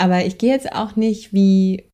aber 0.00 0.24
ich 0.24 0.38
gehe 0.38 0.52
jetzt 0.52 0.72
auch 0.72 0.94
nicht 0.94 1.32
wie 1.32 1.90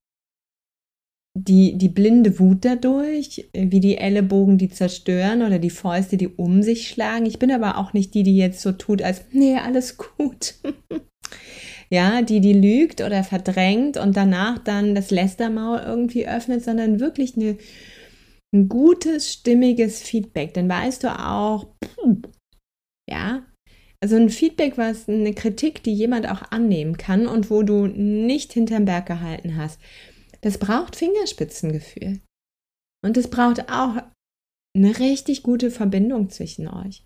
die, 1.34 1.78
die 1.78 1.88
blinde 1.88 2.38
Wut 2.38 2.64
dadurch, 2.66 3.48
wie 3.54 3.80
die 3.80 3.96
Ellenbogen, 3.96 4.58
die 4.58 4.68
zerstören 4.68 5.42
oder 5.42 5.58
die 5.58 5.70
Fäuste, 5.70 6.16
die 6.16 6.28
um 6.28 6.62
sich 6.62 6.88
schlagen. 6.88 7.26
Ich 7.26 7.38
bin 7.38 7.52
aber 7.52 7.78
auch 7.78 7.92
nicht 7.92 8.12
die, 8.14 8.24
die 8.24 8.36
jetzt 8.36 8.60
so 8.60 8.72
tut, 8.72 9.02
als, 9.02 9.22
nee, 9.30 9.56
alles 9.56 9.96
gut. 9.96 10.56
ja, 11.90 12.22
die, 12.22 12.40
die 12.40 12.54
lügt 12.54 13.00
oder 13.00 13.24
verdrängt 13.24 13.96
und 13.96 14.16
danach 14.16 14.58
dann 14.58 14.94
das 14.94 15.10
Lästermaul 15.10 15.78
irgendwie 15.78 16.26
öffnet, 16.26 16.64
sondern 16.64 17.00
wirklich 17.00 17.36
eine 17.36 17.56
ein 18.54 18.68
gutes, 18.68 19.32
stimmiges 19.32 20.02
Feedback, 20.02 20.54
dann 20.54 20.68
weißt 20.68 21.04
du 21.04 21.18
auch, 21.18 21.74
ja, 23.08 23.46
also 24.00 24.16
ein 24.16 24.30
Feedback, 24.30 24.78
was 24.78 25.08
eine 25.08 25.34
Kritik, 25.34 25.82
die 25.82 25.92
jemand 25.92 26.28
auch 26.28 26.42
annehmen 26.50 26.96
kann 26.96 27.26
und 27.26 27.50
wo 27.50 27.62
du 27.62 27.86
nicht 27.86 28.52
hinterm 28.52 28.84
Berg 28.84 29.06
gehalten 29.06 29.56
hast, 29.56 29.80
das 30.40 30.58
braucht 30.58 30.96
Fingerspitzengefühl. 30.96 32.20
Und 33.04 33.16
es 33.16 33.28
braucht 33.28 33.70
auch 33.70 33.96
eine 34.76 34.98
richtig 34.98 35.42
gute 35.42 35.70
Verbindung 35.70 36.30
zwischen 36.30 36.68
euch. 36.68 37.04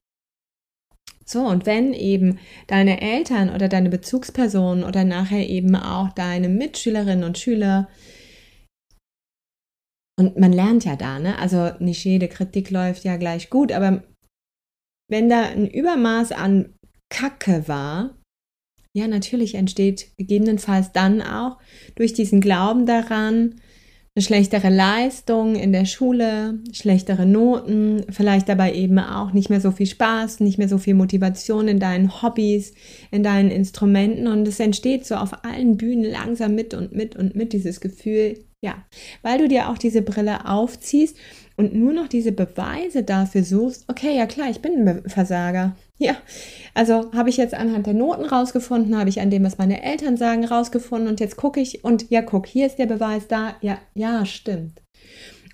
So, 1.25 1.47
und 1.47 1.67
wenn 1.67 1.95
eben 1.95 2.39
deine 2.67 3.01
Eltern 3.01 3.49
oder 3.55 3.69
deine 3.69 3.89
Bezugspersonen 3.89 4.85
oder 4.85 5.05
nachher 5.05 5.49
eben 5.49 5.75
auch 5.77 6.11
deine 6.13 6.49
Mitschülerinnen 6.49 7.25
und 7.25 7.39
Schüler 7.39 7.89
und 10.23 10.39
man 10.39 10.53
lernt 10.53 10.85
ja 10.85 10.97
da, 10.97 11.19
ne? 11.19 11.39
Also 11.39 11.73
nicht 11.81 12.05
jede 12.05 12.29
Kritik 12.29 12.71
läuft 12.71 13.05
ja 13.05 13.17
gleich 13.17 13.51
gut, 13.51 13.73
aber 13.73 14.05
wenn 15.11 15.29
da 15.29 15.43
ein 15.43 15.67
Übermaß 15.67 16.33
an 16.33 16.75
Kacke 17.11 17.67
war, 17.67 18.17
ja, 18.95 19.09
natürlich 19.09 19.55
entsteht 19.55 20.17
gegebenenfalls 20.17 20.93
dann 20.93 21.23
auch 21.23 21.59
durch 21.97 22.13
diesen 22.13 22.41
Glauben 22.41 22.87
daran 22.87 23.61
eine 24.15 24.23
schlechtere 24.23 24.69
Leistung 24.69 25.55
in 25.55 25.73
der 25.73 25.87
Schule, 25.87 26.59
schlechtere 26.73 27.25
Noten, 27.25 28.05
vielleicht 28.11 28.47
dabei 28.49 28.75
eben 28.75 28.99
auch 28.99 29.33
nicht 29.33 29.49
mehr 29.49 29.61
so 29.63 29.71
viel 29.71 29.87
Spaß, 29.87 30.41
nicht 30.41 30.59
mehr 30.59 30.69
so 30.69 30.77
viel 30.77 30.93
Motivation 30.93 31.67
in 31.67 31.79
deinen 31.79 32.21
Hobbys, 32.21 32.75
in 33.11 33.23
deinen 33.23 33.51
Instrumenten 33.51 34.27
und 34.27 34.47
es 34.47 34.61
entsteht 34.61 35.07
so 35.07 35.15
auf 35.15 35.45
allen 35.45 35.79
Bühnen 35.79 36.05
langsam 36.05 36.55
mit 36.55 36.75
und 36.75 36.93
mit 36.93 37.17
und 37.17 37.35
mit 37.35 37.55
dieses 37.55 37.81
Gefühl, 37.81 38.45
ja, 38.61 38.85
weil 39.23 39.39
du 39.39 39.49
dir 39.49 39.71
auch 39.71 39.79
diese 39.79 40.03
Brille 40.03 40.47
aufziehst 40.47 41.17
und 41.57 41.75
nur 41.75 41.95
noch 41.95 42.09
diese 42.09 42.33
Beweise 42.33 43.05
dafür 43.05 43.45
suchst, 43.45 43.87
okay, 43.89 44.15
ja 44.15 44.27
klar, 44.27 44.51
ich 44.51 44.61
bin 44.61 44.87
ein 44.87 45.09
Versager. 45.09 45.75
Ja, 46.07 46.17
also 46.75 47.13
habe 47.13 47.31
ich 47.31 47.37
jetzt 47.37 47.55
anhand 47.55 47.87
der 47.87 47.95
Noten 47.95 48.25
rausgefunden, 48.25 48.99
habe 48.99 49.09
ich 49.09 49.21
an 49.21 49.31
dem, 49.31 49.45
was 49.45 49.59
meine 49.59 49.83
Eltern 49.83 50.17
sagen, 50.17 50.45
rausgefunden 50.45 51.09
und 51.09 51.21
jetzt 51.21 51.37
gucke 51.37 51.61
ich 51.61 51.85
und 51.85 52.11
ja, 52.11 52.23
guck, 52.23 52.47
hier 52.47 52.67
ist 52.67 52.79
der 52.79 52.87
Beweis 52.87 53.29
da. 53.29 53.55
Ja, 53.61 53.79
ja, 53.95 54.27
stimmt. 54.27 54.83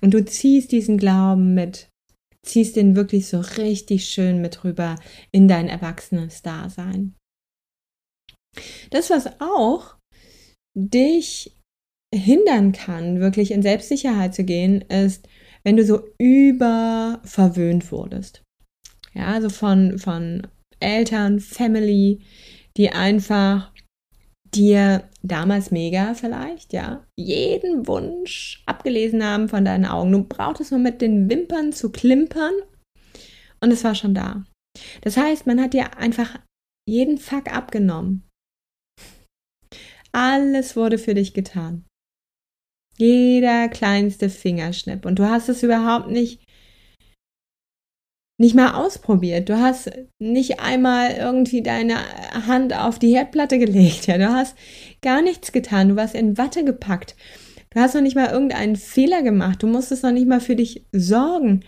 Und 0.01 0.13
du 0.13 0.25
ziehst 0.25 0.71
diesen 0.71 0.97
Glauben 0.97 1.53
mit, 1.53 1.89
ziehst 2.43 2.77
den 2.77 2.95
wirklich 2.95 3.27
so 3.27 3.41
richtig 3.57 4.05
schön 4.09 4.41
mit 4.41 4.63
rüber 4.63 4.95
in 5.31 5.47
dein 5.47 5.67
erwachsenes 5.67 6.41
Dasein. 6.41 7.15
Das, 8.89 9.09
was 9.09 9.29
auch 9.39 9.97
dich 10.75 11.55
hindern 12.15 12.71
kann, 12.71 13.19
wirklich 13.19 13.51
in 13.51 13.61
Selbstsicherheit 13.61 14.33
zu 14.33 14.43
gehen, 14.43 14.81
ist, 14.81 15.27
wenn 15.63 15.77
du 15.77 15.85
so 15.85 16.07
überverwöhnt 16.17 17.91
wurdest. 17.91 18.41
Ja, 19.13 19.27
also 19.27 19.49
von, 19.49 19.97
von 19.99 20.47
Eltern, 20.79 21.39
Family, 21.39 22.21
die 22.77 22.91
einfach 22.91 23.71
dir 24.53 25.07
damals 25.21 25.71
mega 25.71 26.13
vielleicht, 26.13 26.73
ja, 26.73 27.05
jeden 27.15 27.87
Wunsch 27.87 28.63
abgelesen 28.65 29.23
haben 29.23 29.49
von 29.49 29.65
deinen 29.65 29.85
Augen. 29.85 30.11
Du 30.11 30.23
brauchtest 30.23 30.71
nur 30.71 30.79
mit 30.79 31.01
den 31.01 31.29
Wimpern 31.29 31.71
zu 31.73 31.91
klimpern 31.91 32.53
und 33.61 33.71
es 33.71 33.83
war 33.83 33.95
schon 33.95 34.13
da. 34.13 34.45
Das 35.01 35.17
heißt, 35.17 35.45
man 35.45 35.61
hat 35.61 35.73
dir 35.73 35.97
einfach 35.97 36.39
jeden 36.87 37.17
Fuck 37.17 37.53
abgenommen. 37.53 38.27
Alles 40.11 40.75
wurde 40.75 40.97
für 40.97 41.13
dich 41.13 41.33
getan. 41.33 41.85
Jeder 42.97 43.69
kleinste 43.69 44.29
Fingerschnipp. 44.29 45.05
Und 45.05 45.19
du 45.19 45.29
hast 45.29 45.49
es 45.49 45.63
überhaupt 45.63 46.09
nicht, 46.09 46.43
nicht 48.39 48.55
mal 48.55 48.73
ausprobiert. 48.73 49.49
Du 49.49 49.59
hast 49.59 49.91
nicht 50.17 50.61
einmal 50.61 51.11
irgendwie 51.11 51.61
deine 51.61 51.97
Hand 52.47 52.73
auf 52.73 52.97
die 52.97 53.13
Herdplatte 53.13 53.59
gelegt. 53.59 54.07
Ja, 54.07 54.17
du 54.17 54.29
hast 54.29 54.55
gar 55.01 55.21
nichts 55.21 55.51
getan. 55.51 55.89
Du 55.89 55.95
warst 55.97 56.15
in 56.15 56.37
Watte 56.37 56.63
gepackt. 56.63 57.15
Du 57.69 57.81
hast 57.81 57.95
noch 57.95 58.01
nicht 58.01 58.15
mal 58.15 58.31
irgendeinen 58.31 58.77
Fehler 58.77 59.21
gemacht. 59.23 59.61
Du 59.61 59.67
musstest 59.67 60.03
noch 60.03 60.11
nicht 60.11 60.27
mal 60.27 60.39
für 60.39 60.55
dich 60.55 60.85
sorgen. 60.93 61.65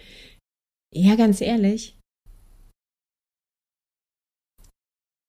Ja, 0.93 1.15
ganz 1.15 1.41
ehrlich, 1.41 1.99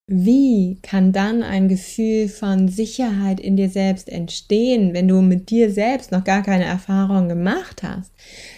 Wie 0.09 0.81
kann 0.83 1.13
dann 1.13 1.43
ein 1.43 1.69
Gefühl 1.69 2.29
von 2.29 2.69
Sicherheit 2.69 3.39
in 3.39 3.57
dir 3.57 3.71
selbst 3.71 4.09
entstehen, 4.09 4.95
wenn 4.95 5.09
du 5.09 5.23
mit 5.23 5.49
dir 5.49 5.71
selbst 5.71 6.11
noch 6.11 6.25
gar 6.25 6.43
keine 6.43 6.65
Erfahrung 6.65 7.29
gemacht 7.29 7.83
hast? 7.83 8.13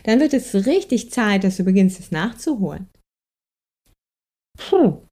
Dann 0.04 0.20
wird 0.20 0.33
es 0.33 0.66
richtig 0.66 1.11
Zeit, 1.11 1.44
dass 1.44 1.59
du 1.59 1.64
beginnst, 1.64 2.00
es 2.00 2.11
nachzuholen. 2.11 2.88
Puh. 4.59 5.02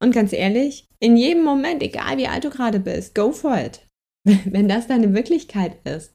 Und 0.00 0.12
ganz 0.12 0.32
ehrlich, 0.32 0.86
in 1.00 1.16
jedem 1.16 1.44
Moment, 1.44 1.82
egal 1.82 2.16
wie 2.16 2.28
alt 2.28 2.44
du 2.44 2.50
gerade 2.50 2.80
bist, 2.80 3.14
go 3.14 3.32
for 3.32 3.56
it. 3.58 3.86
Wenn 4.44 4.68
das 4.68 4.86
deine 4.86 5.12
Wirklichkeit 5.14 5.76
ist. 5.86 6.14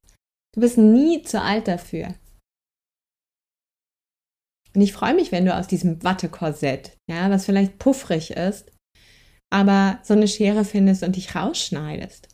Du 0.53 0.61
bist 0.61 0.77
nie 0.77 1.21
zu 1.21 1.41
alt 1.41 1.67
dafür. 1.67 2.15
Und 4.75 4.81
ich 4.81 4.93
freue 4.93 5.13
mich, 5.13 5.31
wenn 5.31 5.45
du 5.45 5.55
aus 5.55 5.67
diesem 5.67 6.03
Wattekorsett, 6.03 6.97
ja, 7.09 7.29
was 7.29 7.45
vielleicht 7.45 7.79
puffrig 7.79 8.31
ist, 8.31 8.71
aber 9.51 9.99
so 10.03 10.13
eine 10.13 10.27
Schere 10.27 10.65
findest 10.65 11.03
und 11.03 11.15
dich 11.15 11.35
rausschneidest. 11.35 12.29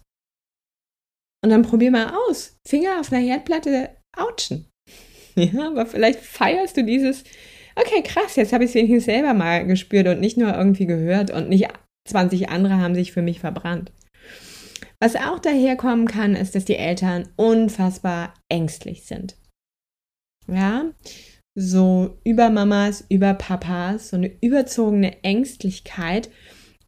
Und 1.43 1.49
dann 1.51 1.61
probier 1.61 1.91
mal 1.91 2.13
aus. 2.27 2.57
Finger 2.67 2.99
auf 2.99 3.11
einer 3.11 3.21
Herdplatte 3.21 3.89
ouchen. 4.17 4.67
Ja, 5.37 5.67
aber 5.67 5.85
vielleicht 5.85 6.21
feierst 6.21 6.77
du 6.77 6.85
dieses, 6.85 7.25
okay, 7.75 8.01
krass, 8.03 8.37
jetzt 8.37 8.53
habe 8.53 8.63
ich 8.63 8.69
es 8.69 8.75
wenigstens 8.75 9.03
selber 9.03 9.33
mal 9.33 9.67
gespürt 9.67 10.07
und 10.07 10.21
nicht 10.21 10.37
nur 10.37 10.55
irgendwie 10.55 10.85
gehört 10.85 11.29
und 11.29 11.49
nicht 11.49 11.67
20 12.07 12.47
andere 12.47 12.77
haben 12.77 12.95
sich 12.95 13.11
für 13.11 13.21
mich 13.21 13.41
verbrannt. 13.41 13.91
Was 15.01 15.17
auch 15.17 15.39
daherkommen 15.39 16.07
kann, 16.07 16.35
ist, 16.35 16.55
dass 16.55 16.63
die 16.63 16.77
Eltern 16.77 17.27
unfassbar 17.35 18.33
ängstlich 18.49 19.05
sind. 19.05 19.35
Ja, 20.47 20.85
so 21.55 22.17
über 22.23 22.49
Mamas, 22.49 23.05
über 23.09 23.33
Papas, 23.33 24.09
so 24.09 24.17
eine 24.17 24.31
überzogene 24.41 25.23
Ängstlichkeit 25.23 26.29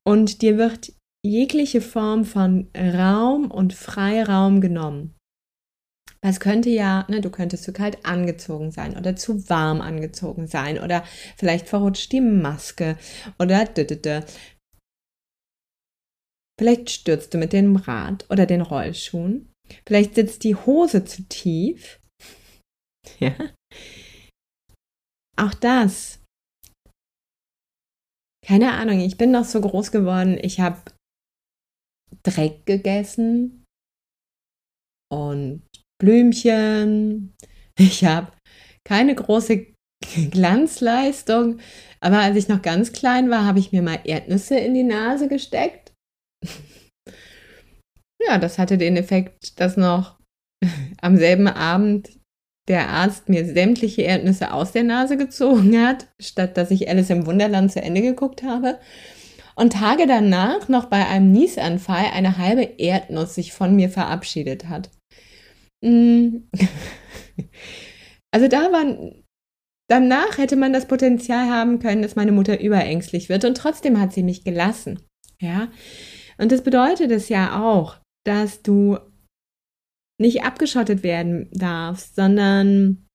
und 0.07 0.41
dir 0.41 0.57
wird 0.57 0.93
jegliche 1.21 1.81
Form 1.81 2.23
von 2.23 2.71
Raum 2.73 3.51
und 3.51 3.73
Freiraum 3.73 4.61
genommen. 4.61 5.17
Es 6.21 6.39
könnte 6.39 6.69
ja, 6.69 7.05
ne, 7.09 7.19
du 7.19 7.29
könntest 7.29 7.65
zu 7.65 7.73
kalt 7.73 8.05
angezogen 8.05 8.71
sein 8.71 8.97
oder 8.97 9.17
zu 9.17 9.49
warm 9.49 9.81
angezogen 9.81 10.47
sein 10.47 10.79
oder 10.79 11.03
vielleicht 11.35 11.67
verrutscht 11.67 12.13
die 12.13 12.21
Maske 12.21 12.97
oder 13.37 13.65
d 13.65 14.23
Vielleicht 16.57 16.89
stürzt 16.89 17.33
du 17.33 17.37
mit 17.37 17.51
dem 17.51 17.75
Rad 17.75 18.25
oder 18.29 18.45
den 18.45 18.61
Rollschuhen. 18.61 19.51
Vielleicht 19.85 20.15
sitzt 20.15 20.45
die 20.45 20.55
Hose 20.55 21.03
zu 21.03 21.23
tief. 21.27 21.99
Ja. 23.19 23.33
Auch 25.35 25.53
das 25.53 26.19
keine 28.47 28.73
Ahnung, 28.73 29.01
ich 29.01 29.17
bin 29.17 29.31
noch 29.31 29.43
so 29.43 29.59
groß 29.59 29.91
geworden, 29.91 30.37
ich 30.41 30.59
habe 30.61 30.81
Dreck 32.23 32.65
gegessen 32.65 33.65
und 35.11 35.67
Blümchen. 35.99 37.33
Ich 37.77 38.05
habe 38.05 38.31
keine 38.85 39.13
große 39.15 39.67
Glanzleistung 40.31 41.59
Aber 41.99 42.19
als 42.19 42.37
ich 42.37 42.47
noch 42.47 42.61
ganz 42.61 42.93
klein 42.93 43.29
war, 43.29 43.45
habe 43.45 43.59
ich 43.59 43.71
mir 43.71 43.81
mal 43.81 43.99
Erdnüsse 44.03 44.57
in 44.57 44.73
die 44.73 44.83
Nase 44.83 45.27
gesteckt. 45.27 45.93
ja, 48.21 48.37
das 48.37 48.57
hatte 48.57 48.77
den 48.77 48.95
Effekt, 48.95 49.59
dass 49.59 49.75
noch 49.75 50.19
am 51.01 51.17
selben 51.17 51.47
Abend 51.47 52.16
der 52.67 52.89
Arzt 52.89 53.29
mir 53.29 53.45
sämtliche 53.45 54.01
Erdnüsse 54.01 54.53
aus 54.53 54.71
der 54.71 54.83
Nase 54.83 55.17
gezogen 55.17 55.79
hat, 55.81 56.07
statt 56.19 56.57
dass 56.57 56.71
ich 56.71 56.89
Alice 56.89 57.09
im 57.09 57.25
Wunderland 57.25 57.71
zu 57.71 57.81
Ende 57.81 58.01
geguckt 58.01 58.43
habe. 58.43 58.79
Und 59.55 59.73
Tage 59.73 60.05
danach 60.05 60.69
noch 60.69 60.85
bei 60.85 61.07
einem 61.07 61.31
Niesanfall 61.31 62.05
eine 62.13 62.37
halbe 62.37 62.63
Erdnuss 62.77 63.35
sich 63.35 63.53
von 63.53 63.75
mir 63.75 63.89
verabschiedet 63.89 64.69
hat. 64.69 64.89
Mm. 65.81 66.47
Also 68.29 68.49
da 68.49 68.71
war, 68.73 69.13
danach 69.89 70.37
hätte 70.37 70.57
man 70.57 70.73
das 70.73 70.87
Potenzial 70.87 71.49
haben 71.49 71.79
können, 71.79 72.01
dass 72.01 72.17
meine 72.17 72.33
Mutter 72.33 72.59
überängstlich 72.59 73.29
wird 73.29 73.45
und 73.45 73.55
trotzdem 73.55 73.99
hat 73.99 74.13
sie 74.13 74.21
mich 74.21 74.43
gelassen. 74.43 74.99
Ja. 75.39 75.69
Und 76.37 76.51
das 76.51 76.61
bedeutet 76.61 77.09
es 77.09 77.29
ja 77.29 77.63
auch, 77.63 77.97
dass 78.25 78.61
du 78.61 78.99
nicht 80.19 80.43
abgeschottet 80.43 81.03
werden 81.03 81.49
darfst, 81.51 82.15
sondern 82.15 83.07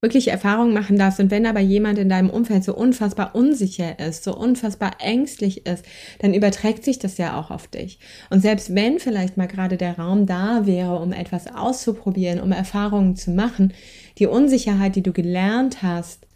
wirklich 0.00 0.28
Erfahrungen 0.28 0.72
machen 0.72 0.96
darfst. 0.98 1.20
Und 1.20 1.30
wenn 1.30 1.46
aber 1.46 1.60
jemand 1.60 1.98
in 1.98 2.08
deinem 2.08 2.30
Umfeld 2.30 2.64
so 2.64 2.74
unfassbar 2.74 3.34
unsicher 3.34 3.98
ist, 3.98 4.24
so 4.24 4.36
unfassbar 4.36 4.92
ängstlich 5.00 5.66
ist, 5.66 5.84
dann 6.20 6.34
überträgt 6.34 6.84
sich 6.84 6.98
das 6.98 7.18
ja 7.18 7.38
auch 7.38 7.50
auf 7.50 7.66
dich. 7.66 7.98
Und 8.30 8.40
selbst 8.40 8.74
wenn 8.74 8.98
vielleicht 8.98 9.36
mal 9.36 9.48
gerade 9.48 9.76
der 9.76 9.98
Raum 9.98 10.26
da 10.26 10.66
wäre, 10.66 10.98
um 11.00 11.12
etwas 11.12 11.46
auszuprobieren, 11.48 12.40
um 12.40 12.52
Erfahrungen 12.52 13.16
zu 13.16 13.30
machen, 13.30 13.72
die 14.18 14.26
Unsicherheit, 14.26 14.96
die 14.96 15.02
du 15.02 15.12
gelernt 15.12 15.82
hast, 15.82 16.26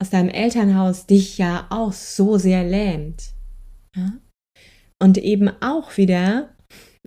aus 0.00 0.10
deinem 0.10 0.28
Elternhaus 0.28 1.06
dich 1.06 1.38
ja 1.38 1.66
auch 1.70 1.92
so 1.92 2.36
sehr 2.36 2.64
lähmt. 2.64 3.30
Ja? 3.96 4.12
Und 5.00 5.18
eben 5.18 5.48
auch 5.60 5.96
wieder 5.96 6.50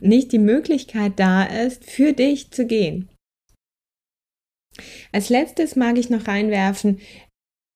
nicht 0.02 0.32
die 0.32 0.40
Möglichkeit 0.40 1.14
da 1.18 1.44
ist, 1.44 1.90
für 1.90 2.14
dich 2.14 2.52
zu 2.52 2.66
gehen. 2.66 3.10
Als 5.12 5.30
letztes 5.30 5.76
mag 5.76 5.98
ich 5.98 6.10
noch 6.10 6.28
reinwerfen, 6.28 7.00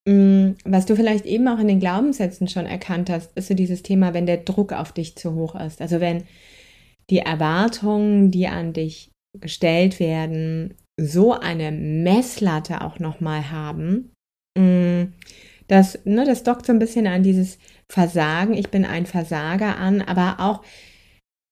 mm, 0.08 0.52
was 0.66 0.86
du 0.86 0.96
vielleicht 0.96 1.26
eben 1.26 1.48
auch 1.48 1.60
in 1.60 1.68
den 1.68 1.80
Glaubenssätzen 1.80 2.48
schon 2.48 2.66
erkannt 2.66 3.10
hast, 3.10 3.36
ist 3.38 3.48
so 3.48 3.54
dieses 3.54 3.84
Thema, 3.84 4.14
wenn 4.14 4.26
der 4.26 4.38
Druck 4.38 4.74
auf 4.74 4.92
dich 4.92 5.16
zu 5.16 5.34
hoch 5.34 5.56
ist. 5.56 5.82
Also 5.82 6.00
wenn 6.00 6.24
die 7.10 7.20
Erwartungen, 7.20 8.32
die 8.32 8.48
an 8.48 8.74
dich 8.74 9.12
gestellt 9.40 10.00
werden, 10.00 10.76
so 11.00 11.34
eine 11.34 11.72
Messlatte 11.72 12.82
auch 12.82 13.00
nochmal 13.00 13.50
haben, 13.52 14.12
mm, 14.58 15.14
das, 15.68 16.00
ne, 16.04 16.26
das 16.26 16.44
dockt 16.44 16.66
so 16.66 16.74
ein 16.74 16.80
bisschen 16.80 17.08
an 17.08 17.24
dieses 17.24 17.60
Versagen, 17.88 18.56
ich 18.56 18.70
bin 18.70 18.86
ein 18.86 19.06
Versager 19.06 19.78
an, 19.78 20.02
aber 20.02 20.38
auch 20.40 20.64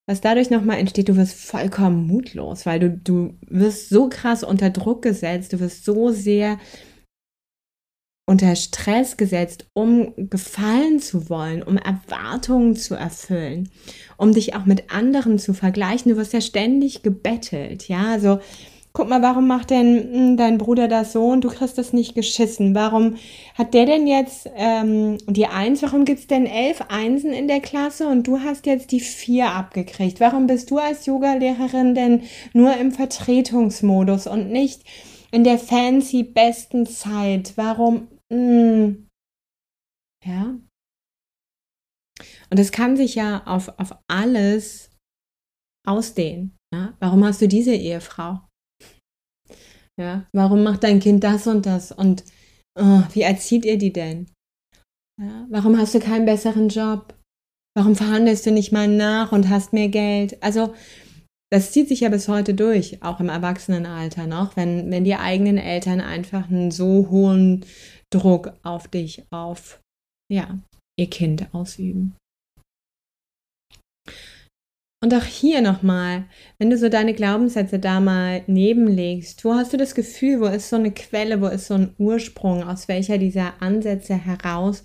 was 0.07 0.21
dadurch 0.21 0.49
nochmal 0.49 0.77
entsteht, 0.79 1.09
du 1.09 1.17
wirst 1.17 1.35
vollkommen 1.35 2.07
mutlos, 2.07 2.65
weil 2.65 2.79
du, 2.79 2.89
du 2.91 3.37
wirst 3.41 3.89
so 3.89 4.07
krass 4.07 4.43
unter 4.43 4.69
Druck 4.69 5.01
gesetzt, 5.01 5.51
du 5.51 5.59
wirst 5.59 5.83
so 5.83 6.11
sehr 6.11 6.57
unter 8.29 8.55
Stress 8.55 9.15
gesetzt, 9.15 9.67
um 9.73 10.13
gefallen 10.29 10.99
zu 10.99 11.29
wollen, 11.29 11.63
um 11.63 11.77
Erwartungen 11.77 12.75
zu 12.75 12.95
erfüllen, 12.95 13.69
um 14.17 14.33
dich 14.33 14.53
auch 14.55 14.65
mit 14.65 14.91
anderen 14.91 15.39
zu 15.39 15.53
vergleichen. 15.53 16.11
Du 16.11 16.17
wirst 16.17 16.33
ja 16.33 16.41
ständig 16.41 17.03
gebettelt, 17.03 17.87
ja, 17.87 18.11
also 18.11 18.39
guck 18.97 19.09
mal, 19.09 19.21
warum 19.21 19.45
macht 19.45 19.69
denn 19.69 20.11
hm, 20.11 20.37
dein 20.37 20.57
Bruder 20.57 20.87
das 20.87 21.13
so 21.13 21.27
und 21.27 21.43
du 21.43 21.49
kriegst 21.49 21.77
das 21.77 21.93
nicht 21.93 22.15
geschissen? 22.15 22.73
Warum 22.73 23.17
hat 23.53 23.75
der 23.75 23.85
denn 23.85 24.07
jetzt 24.07 24.49
ähm, 24.55 25.19
die 25.27 25.45
Eins? 25.45 25.83
Warum 25.83 26.03
gibt 26.03 26.21
es 26.21 26.25
denn 26.25 26.47
elf 26.47 26.81
Einsen 26.89 27.31
in 27.31 27.47
der 27.47 27.59
Klasse 27.59 28.07
und 28.07 28.25
du 28.25 28.39
hast 28.39 28.65
jetzt 28.65 28.91
die 28.91 28.99
vier 28.99 29.51
abgekriegt? 29.51 30.19
Warum 30.19 30.47
bist 30.47 30.71
du 30.71 30.79
als 30.79 31.05
Yogalehrerin 31.05 31.93
denn 31.93 32.23
nur 32.53 32.75
im 32.75 32.91
Vertretungsmodus 32.91 34.25
und 34.25 34.49
nicht 34.49 34.81
in 35.29 35.43
der 35.43 35.59
fancy 35.59 36.23
besten 36.23 36.87
Zeit? 36.87 37.53
Warum? 37.55 38.07
Mh, 38.31 38.37
hm, 38.39 39.07
ja. 40.25 40.55
Und 42.49 42.59
es 42.59 42.71
kann 42.71 42.97
sich 42.97 43.13
ja 43.13 43.45
auf, 43.45 43.69
auf 43.77 43.95
alles 44.07 44.89
ausdehnen. 45.85 46.57
Ja? 46.73 46.95
Warum 46.99 47.23
hast 47.23 47.43
du 47.43 47.47
diese 47.47 47.75
Ehefrau? 47.75 48.46
Ja, 49.99 50.27
warum 50.33 50.63
macht 50.63 50.83
dein 50.83 50.99
Kind 50.99 51.23
das 51.23 51.47
und 51.47 51.65
das? 51.65 51.91
Und 51.91 52.23
oh, 52.79 53.01
wie 53.13 53.21
erzieht 53.21 53.65
ihr 53.65 53.77
die 53.77 53.91
denn? 53.91 54.27
Ja, 55.19 55.47
warum 55.49 55.77
hast 55.77 55.95
du 55.95 55.99
keinen 55.99 56.25
besseren 56.25 56.69
Job? 56.69 57.15
Warum 57.75 57.95
verhandelst 57.95 58.45
du 58.45 58.51
nicht 58.51 58.71
mal 58.71 58.87
nach 58.87 59.31
und 59.31 59.49
hast 59.49 59.73
mehr 59.73 59.89
Geld? 59.89 60.41
Also, 60.43 60.73
das 61.51 61.71
zieht 61.71 61.87
sich 61.87 62.01
ja 62.01 62.09
bis 62.09 62.27
heute 62.27 62.53
durch, 62.53 63.01
auch 63.01 63.19
im 63.19 63.29
Erwachsenenalter 63.29 64.27
noch, 64.27 64.55
wenn, 64.55 64.91
wenn 64.91 65.03
die 65.03 65.15
eigenen 65.15 65.57
Eltern 65.57 66.01
einfach 66.01 66.49
einen 66.49 66.71
so 66.71 67.09
hohen 67.09 67.65
Druck 68.11 68.53
auf 68.63 68.87
dich, 68.87 69.23
auf, 69.31 69.79
ja, 70.31 70.59
ihr 70.99 71.09
Kind 71.09 71.53
ausüben. 71.53 72.15
Und 75.03 75.13
auch 75.13 75.23
hier 75.23 75.61
nochmal, 75.61 76.25
wenn 76.57 76.71
du 76.71 76.77
so 76.77 76.89
deine 76.89 77.13
Glaubenssätze 77.13 77.77
da 77.77 77.99
mal 77.99 78.41
nebenlegst, 78.47 79.45
wo 79.45 79.53
hast 79.53 79.71
du 79.71 79.77
das 79.77 79.93
Gefühl, 79.93 80.41
wo 80.41 80.45
ist 80.45 80.69
so 80.69 80.75
eine 80.75 80.91
Quelle, 80.91 81.39
wo 81.39 81.47
ist 81.47 81.67
so 81.67 81.75
ein 81.75 81.93
Ursprung, 81.99 82.63
aus 82.63 82.87
welcher 82.87 83.19
dieser 83.19 83.61
Ansätze 83.61 84.15
heraus, 84.15 84.83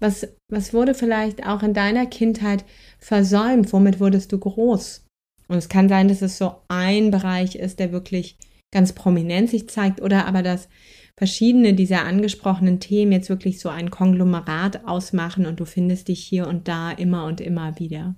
was, 0.00 0.28
was 0.50 0.74
wurde 0.74 0.92
vielleicht 0.92 1.46
auch 1.46 1.62
in 1.62 1.72
deiner 1.72 2.06
Kindheit 2.06 2.64
versäumt, 2.98 3.72
womit 3.72 4.00
wurdest 4.00 4.32
du 4.32 4.38
groß? 4.38 5.06
Und 5.48 5.56
es 5.56 5.68
kann 5.68 5.88
sein, 5.88 6.08
dass 6.08 6.20
es 6.20 6.36
so 6.36 6.56
ein 6.68 7.10
Bereich 7.10 7.54
ist, 7.54 7.78
der 7.78 7.92
wirklich 7.92 8.36
ganz 8.70 8.92
prominent 8.92 9.48
sich 9.48 9.68
zeigt, 9.68 10.02
oder 10.02 10.26
aber 10.26 10.42
dass 10.42 10.68
verschiedene 11.16 11.72
dieser 11.72 12.04
angesprochenen 12.04 12.80
Themen 12.80 13.12
jetzt 13.12 13.28
wirklich 13.28 13.60
so 13.60 13.68
ein 13.68 13.90
Konglomerat 13.90 14.86
ausmachen 14.86 15.46
und 15.46 15.60
du 15.60 15.64
findest 15.64 16.08
dich 16.08 16.22
hier 16.22 16.48
und 16.48 16.68
da 16.68 16.90
immer 16.90 17.26
und 17.26 17.40
immer 17.40 17.78
wieder. 17.78 18.16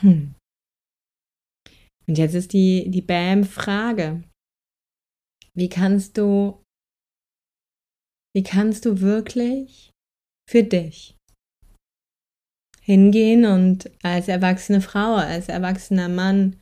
Hm. 0.00 0.34
Und 2.06 2.18
jetzt 2.18 2.34
ist 2.34 2.52
die, 2.52 2.90
die 2.90 3.02
Bam-Frage. 3.02 4.22
Wie 5.54 5.68
kannst 5.68 6.18
du, 6.18 6.62
wie 8.34 8.42
kannst 8.42 8.84
du 8.84 9.00
wirklich 9.00 9.90
für 10.48 10.62
dich 10.62 11.16
hingehen 12.82 13.44
und 13.44 13.90
als 14.04 14.28
erwachsene 14.28 14.80
Frau, 14.80 15.14
als 15.14 15.48
erwachsener 15.48 16.08
Mann 16.08 16.60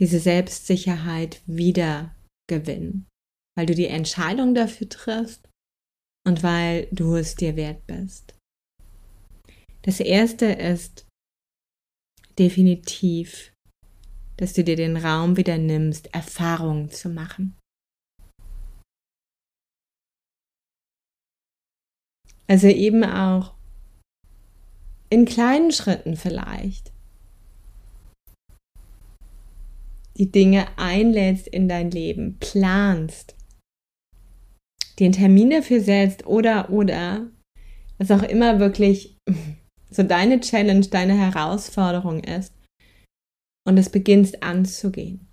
diese 0.00 0.18
Selbstsicherheit 0.18 1.42
wieder 1.46 2.16
gewinnen, 2.48 3.06
weil 3.56 3.66
du 3.66 3.74
die 3.74 3.86
Entscheidung 3.86 4.54
dafür 4.54 4.88
triffst 4.88 5.48
und 6.26 6.42
weil 6.42 6.88
du 6.90 7.14
es 7.14 7.34
dir 7.34 7.56
wert 7.56 7.86
bist. 7.86 8.37
Das 9.82 10.00
erste 10.00 10.46
ist 10.46 11.06
definitiv, 12.38 13.52
dass 14.36 14.52
du 14.52 14.62
dir 14.62 14.76
den 14.76 14.96
Raum 14.96 15.36
wieder 15.36 15.58
nimmst, 15.58 16.14
Erfahrungen 16.14 16.90
zu 16.90 17.08
machen. 17.08 17.56
Also 22.46 22.68
eben 22.68 23.04
auch 23.04 23.54
in 25.10 25.24
kleinen 25.24 25.72
Schritten 25.72 26.16
vielleicht 26.16 26.92
die 30.16 30.30
Dinge 30.30 30.66
einlädst 30.76 31.46
in 31.46 31.68
dein 31.68 31.90
Leben, 31.90 32.38
planst, 32.40 33.36
den 34.98 35.12
Termin 35.12 35.50
dafür 35.50 35.80
setzt 35.80 36.26
oder 36.26 36.70
oder 36.70 37.30
was 37.98 38.10
auch 38.10 38.22
immer 38.22 38.58
wirklich 38.58 39.16
so 39.90 40.02
deine 40.02 40.40
Challenge, 40.40 40.86
deine 40.86 41.14
Herausforderung 41.14 42.22
ist 42.22 42.52
und 43.66 43.78
es 43.78 43.90
beginnst 43.90 44.42
anzugehen. 44.42 45.28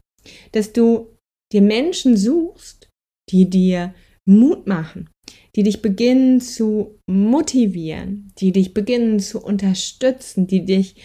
Dass 0.52 0.74
du 0.74 1.16
dir 1.52 1.62
Menschen 1.62 2.18
suchst, 2.18 2.90
die 3.32 3.50
dir 3.50 3.94
Mut 4.28 4.68
machen, 4.68 5.10
die 5.56 5.64
dich 5.64 5.82
beginnen 5.82 6.42
zu 6.42 7.00
motivieren, 7.08 8.32
die 8.40 8.52
dich 8.52 8.74
beginnen 8.74 9.20
zu 9.20 9.42
unterstützen, 9.42 10.48
die 10.48 10.66
dich 10.66 10.96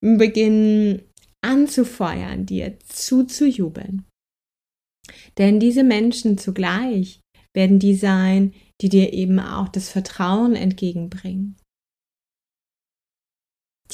beginnen 0.00 1.02
anzufeuern, 1.44 2.46
dir 2.46 2.78
zuzujubeln. 2.80 4.04
Denn 5.38 5.60
diese 5.60 5.84
Menschen 5.84 6.38
zugleich 6.38 7.20
werden 7.54 7.78
die 7.78 7.94
sein, 7.94 8.54
die 8.80 8.88
dir 8.88 9.12
eben 9.12 9.38
auch 9.38 9.68
das 9.68 9.88
Vertrauen 9.88 10.56
entgegenbringen, 10.56 11.56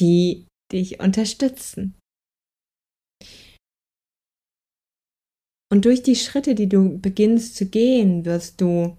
die 0.00 0.46
dich 0.72 1.00
unterstützen. 1.00 1.94
Und 5.70 5.84
durch 5.84 6.02
die 6.02 6.16
Schritte, 6.16 6.54
die 6.54 6.68
du 6.68 6.98
beginnst 6.98 7.56
zu 7.56 7.66
gehen, 7.66 8.24
wirst 8.24 8.60
du 8.60 8.96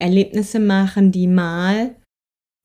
Erlebnisse 0.00 0.60
machen, 0.60 1.12
die 1.12 1.26
mal 1.26 1.96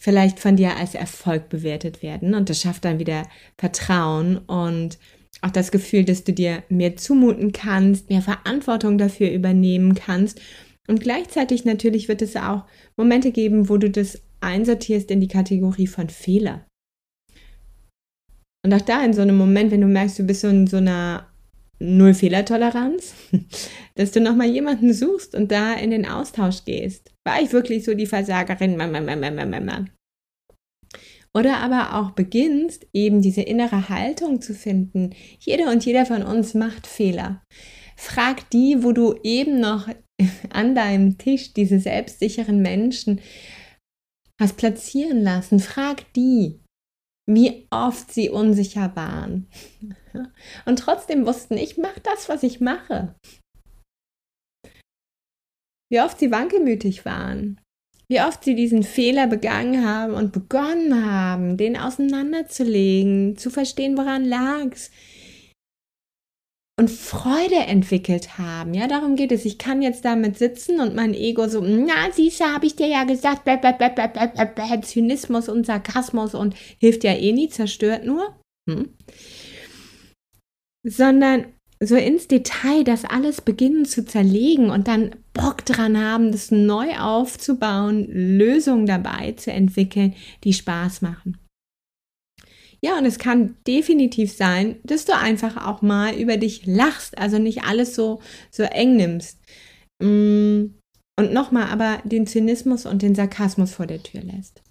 vielleicht 0.02 0.40
von 0.40 0.58
dir 0.58 0.76
als 0.76 0.94
Erfolg 0.94 1.50
bewertet 1.50 2.04
werden. 2.04 2.34
Und 2.34 2.50
das 2.50 2.62
schafft 2.62 2.86
dann 2.86 3.00
wieder 3.00 3.28
Vertrauen 3.58 4.38
und 4.38 5.00
auch 5.42 5.52
das 5.52 5.72
Gefühl, 5.72 6.06
dass 6.06 6.24
du 6.24 6.34
dir 6.34 6.64
mehr 6.70 6.96
zumuten 6.96 7.52
kannst, 7.52 8.10
mehr 8.10 8.22
Verantwortung 8.22 8.98
dafür 8.98 9.32
übernehmen 9.32 9.96
kannst. 9.96 10.42
Und 10.88 11.02
gleichzeitig 11.02 11.66
natürlich 11.66 12.08
wird 12.08 12.22
es 12.22 12.36
auch 12.36 12.66
Momente 12.96 13.32
geben, 13.32 13.70
wo 13.70 13.78
du 13.78 13.90
das 13.90 14.22
einsortierst 14.42 15.12
in 15.12 15.22
die 15.22 15.28
Kategorie 15.28 15.88
von 15.88 16.10
Fehler. 16.10 16.66
Und 18.66 18.74
auch 18.74 18.82
da 18.82 19.06
in 19.06 19.14
so 19.14 19.22
einem 19.22 19.38
Moment, 19.38 19.70
wenn 19.70 19.82
du 19.82 19.86
merkst, 19.86 20.18
du 20.18 20.24
bist 20.24 20.42
so 20.42 20.48
in 20.48 20.66
so 20.66 20.78
einer 20.78 21.28
Null-Fehler-Toleranz, 21.78 23.14
dass 23.96 24.12
du 24.12 24.20
nochmal 24.20 24.48
jemanden 24.48 24.92
suchst 24.92 25.36
und 25.36 25.52
da 25.52 25.76
in 25.76 25.92
den 25.92 26.08
Austausch 26.08 26.66
gehst. 26.66 27.14
War 27.28 27.40
ich 27.40 27.54
wirklich 27.54 27.86
so 27.86 27.94
die 27.94 28.08
Versagerin? 28.08 28.82
Oder 31.36 31.58
aber 31.58 31.94
auch 31.94 32.12
beginnst, 32.12 32.88
eben 32.92 33.22
diese 33.22 33.44
innere 33.44 33.88
Haltung 33.88 34.42
zu 34.42 34.56
finden. 34.56 35.12
Jeder 35.38 35.70
und 35.70 35.86
jeder 35.86 36.08
von 36.08 36.24
uns 36.24 36.56
macht 36.56 36.88
Fehler. 36.88 37.44
Frag 37.96 38.50
die, 38.50 38.82
wo 38.82 38.94
du 38.94 39.14
eben 39.22 39.60
noch 39.60 39.90
an 40.50 40.74
deinem 40.74 41.20
Tisch 41.20 41.54
diese 41.54 41.80
selbstsicheren 41.80 42.64
Menschen 42.64 43.22
hast 44.42 44.58
platzieren 44.58 45.22
lassen. 45.22 45.60
Frag 45.60 46.12
die, 46.14 46.62
wie 47.28 47.68
oft 47.72 48.12
sie 48.12 48.30
unsicher 48.30 48.96
waren. 48.96 49.48
Und 50.66 50.80
trotzdem 50.80 51.26
wussten, 51.26 51.58
ich 51.58 51.78
mache 51.78 52.00
das, 52.02 52.30
was 52.30 52.44
ich 52.44 52.62
mache. 52.62 53.16
Wie 55.90 56.02
oft 56.02 56.20
sie 56.20 56.32
wankelmütig 56.32 57.06
waren. 57.06 57.60
Wie 58.08 58.22
oft 58.22 58.44
sie 58.44 58.54
diesen 58.54 58.84
Fehler 58.84 59.26
begangen 59.26 59.84
haben 59.84 60.14
und 60.14 60.32
begonnen 60.32 61.10
haben, 61.12 61.58
den 61.58 61.76
auseinanderzulegen, 61.76 63.36
zu 63.36 63.50
verstehen, 63.50 63.98
woran 63.98 64.26
lag's, 64.26 64.92
und 66.78 66.92
Freude 66.92 67.56
entwickelt 67.56 68.38
haben. 68.38 68.74
Ja, 68.74 68.88
darum 68.88 69.16
geht 69.16 69.32
es. 69.32 69.46
Ich 69.46 69.58
kann 69.58 69.82
jetzt 69.82 70.04
damit 70.04 70.38
sitzen 70.38 70.82
und 70.82 70.94
mein 70.94 71.14
Ego 71.14 71.48
so, 71.48 71.62
na, 71.62 72.12
siehst 72.12 72.42
du, 72.42 72.46
habe 72.46 72.66
ich 72.66 72.76
dir 72.76 72.88
ja 72.88 73.06
gesagt, 73.06 73.46
bäh, 73.46 73.58
bäh, 73.58 73.74
bäh, 73.78 73.90
bäh, 73.90 74.08
bäh, 74.08 74.28
bäh, 74.28 74.46
bäh, 74.56 74.82
Zynismus 74.82 75.48
und 75.48 75.66
Sarkasmus 75.66 76.36
und 76.36 76.56
hilft 76.80 77.04
ja 77.04 77.14
eh 77.14 77.32
nie, 77.32 77.50
zerstört 77.50 78.06
nur. 78.06 78.36
Hm. 78.70 78.90
Sondern 80.84 81.46
so 81.82 81.96
ins 81.96 82.28
Detail 82.28 82.84
das 82.84 83.06
alles 83.06 83.42
beginnen 83.42 83.86
zu 83.86 84.06
zerlegen 84.06 84.70
und 84.70 84.88
dann 84.88 85.16
Bock 85.34 85.66
dran 85.66 85.98
haben, 85.98 86.32
das 86.32 86.52
neu 86.52 86.98
aufzubauen, 86.98 88.08
Lösungen 88.10 88.86
dabei 88.86 89.34
zu 89.34 89.52
entwickeln, 89.52 90.14
die 90.44 90.54
Spaß 90.54 91.02
machen. 91.02 91.38
Ja, 92.86 93.00
und 93.00 93.06
es 93.08 93.18
kann 93.18 93.58
definitiv 93.66 94.32
sein, 94.32 94.80
dass 94.84 95.06
du 95.06 95.18
einfach 95.18 95.66
auch 95.66 95.82
mal 95.82 96.14
über 96.14 96.38
dich 96.38 96.68
lachst, 96.68 97.18
also 97.18 97.40
nicht 97.40 97.64
alles 97.64 97.96
so, 97.96 98.22
so 98.52 98.62
eng 98.62 98.96
nimmst. 98.96 99.40
Mm, 100.00 100.66
und 101.20 101.34
nochmal 101.34 101.72
aber 101.72 102.04
den 102.04 102.28
Zynismus 102.28 102.86
und 102.86 103.02
den 103.02 103.16
Sarkasmus 103.16 103.74
vor 103.74 103.88
der 103.88 104.04
Tür 104.04 104.22
lässt. 104.22 104.62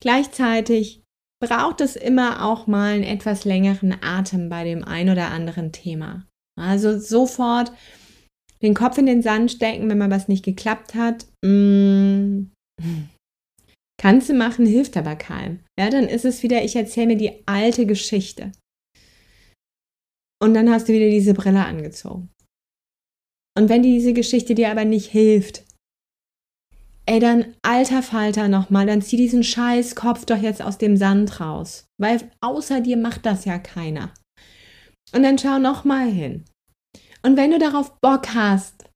Gleichzeitig 0.00 1.02
braucht 1.44 1.82
es 1.82 1.96
immer 1.96 2.46
auch 2.46 2.66
mal 2.66 2.94
einen 2.94 3.04
etwas 3.04 3.44
längeren 3.44 4.02
Atem 4.02 4.48
bei 4.48 4.64
dem 4.64 4.82
ein 4.82 5.10
oder 5.10 5.28
anderen 5.28 5.72
Thema. 5.72 6.26
Also 6.58 6.98
sofort 6.98 7.72
den 8.62 8.72
Kopf 8.72 8.96
in 8.96 9.04
den 9.04 9.20
Sand 9.20 9.52
stecken, 9.52 9.90
wenn 9.90 9.98
mal 9.98 10.10
was 10.10 10.28
nicht 10.28 10.46
geklappt 10.46 10.94
hat. 10.94 11.26
Mm, 11.44 12.52
Kannst 14.00 14.32
machen, 14.32 14.64
hilft 14.64 14.96
aber 14.96 15.14
keinem. 15.14 15.60
Ja, 15.78 15.90
dann 15.90 16.08
ist 16.08 16.24
es 16.24 16.42
wieder, 16.42 16.64
ich 16.64 16.74
erzähle 16.74 17.08
mir 17.08 17.16
die 17.18 17.46
alte 17.46 17.84
Geschichte. 17.84 18.50
Und 20.42 20.54
dann 20.54 20.70
hast 20.70 20.88
du 20.88 20.94
wieder 20.94 21.10
diese 21.10 21.34
Brille 21.34 21.66
angezogen. 21.66 22.30
Und 23.58 23.68
wenn 23.68 23.82
diese 23.82 24.14
Geschichte 24.14 24.54
dir 24.54 24.70
aber 24.70 24.86
nicht 24.86 25.10
hilft, 25.10 25.64
ey, 27.04 27.20
dann 27.20 27.54
alter 27.60 28.02
Falter 28.02 28.48
nochmal, 28.48 28.86
dann 28.86 29.02
zieh 29.02 29.18
diesen 29.18 29.44
scheiß 29.44 29.96
Kopf 29.96 30.24
doch 30.24 30.40
jetzt 30.40 30.62
aus 30.62 30.78
dem 30.78 30.96
Sand 30.96 31.38
raus. 31.38 31.84
Weil 32.00 32.30
außer 32.40 32.80
dir 32.80 32.96
macht 32.96 33.26
das 33.26 33.44
ja 33.44 33.58
keiner. 33.58 34.14
Und 35.14 35.24
dann 35.24 35.36
schau 35.36 35.58
nochmal 35.58 36.08
hin. 36.08 36.46
Und 37.22 37.36
wenn 37.36 37.50
du 37.50 37.58
darauf 37.58 38.00
Bock 38.00 38.34
hast, 38.34 38.88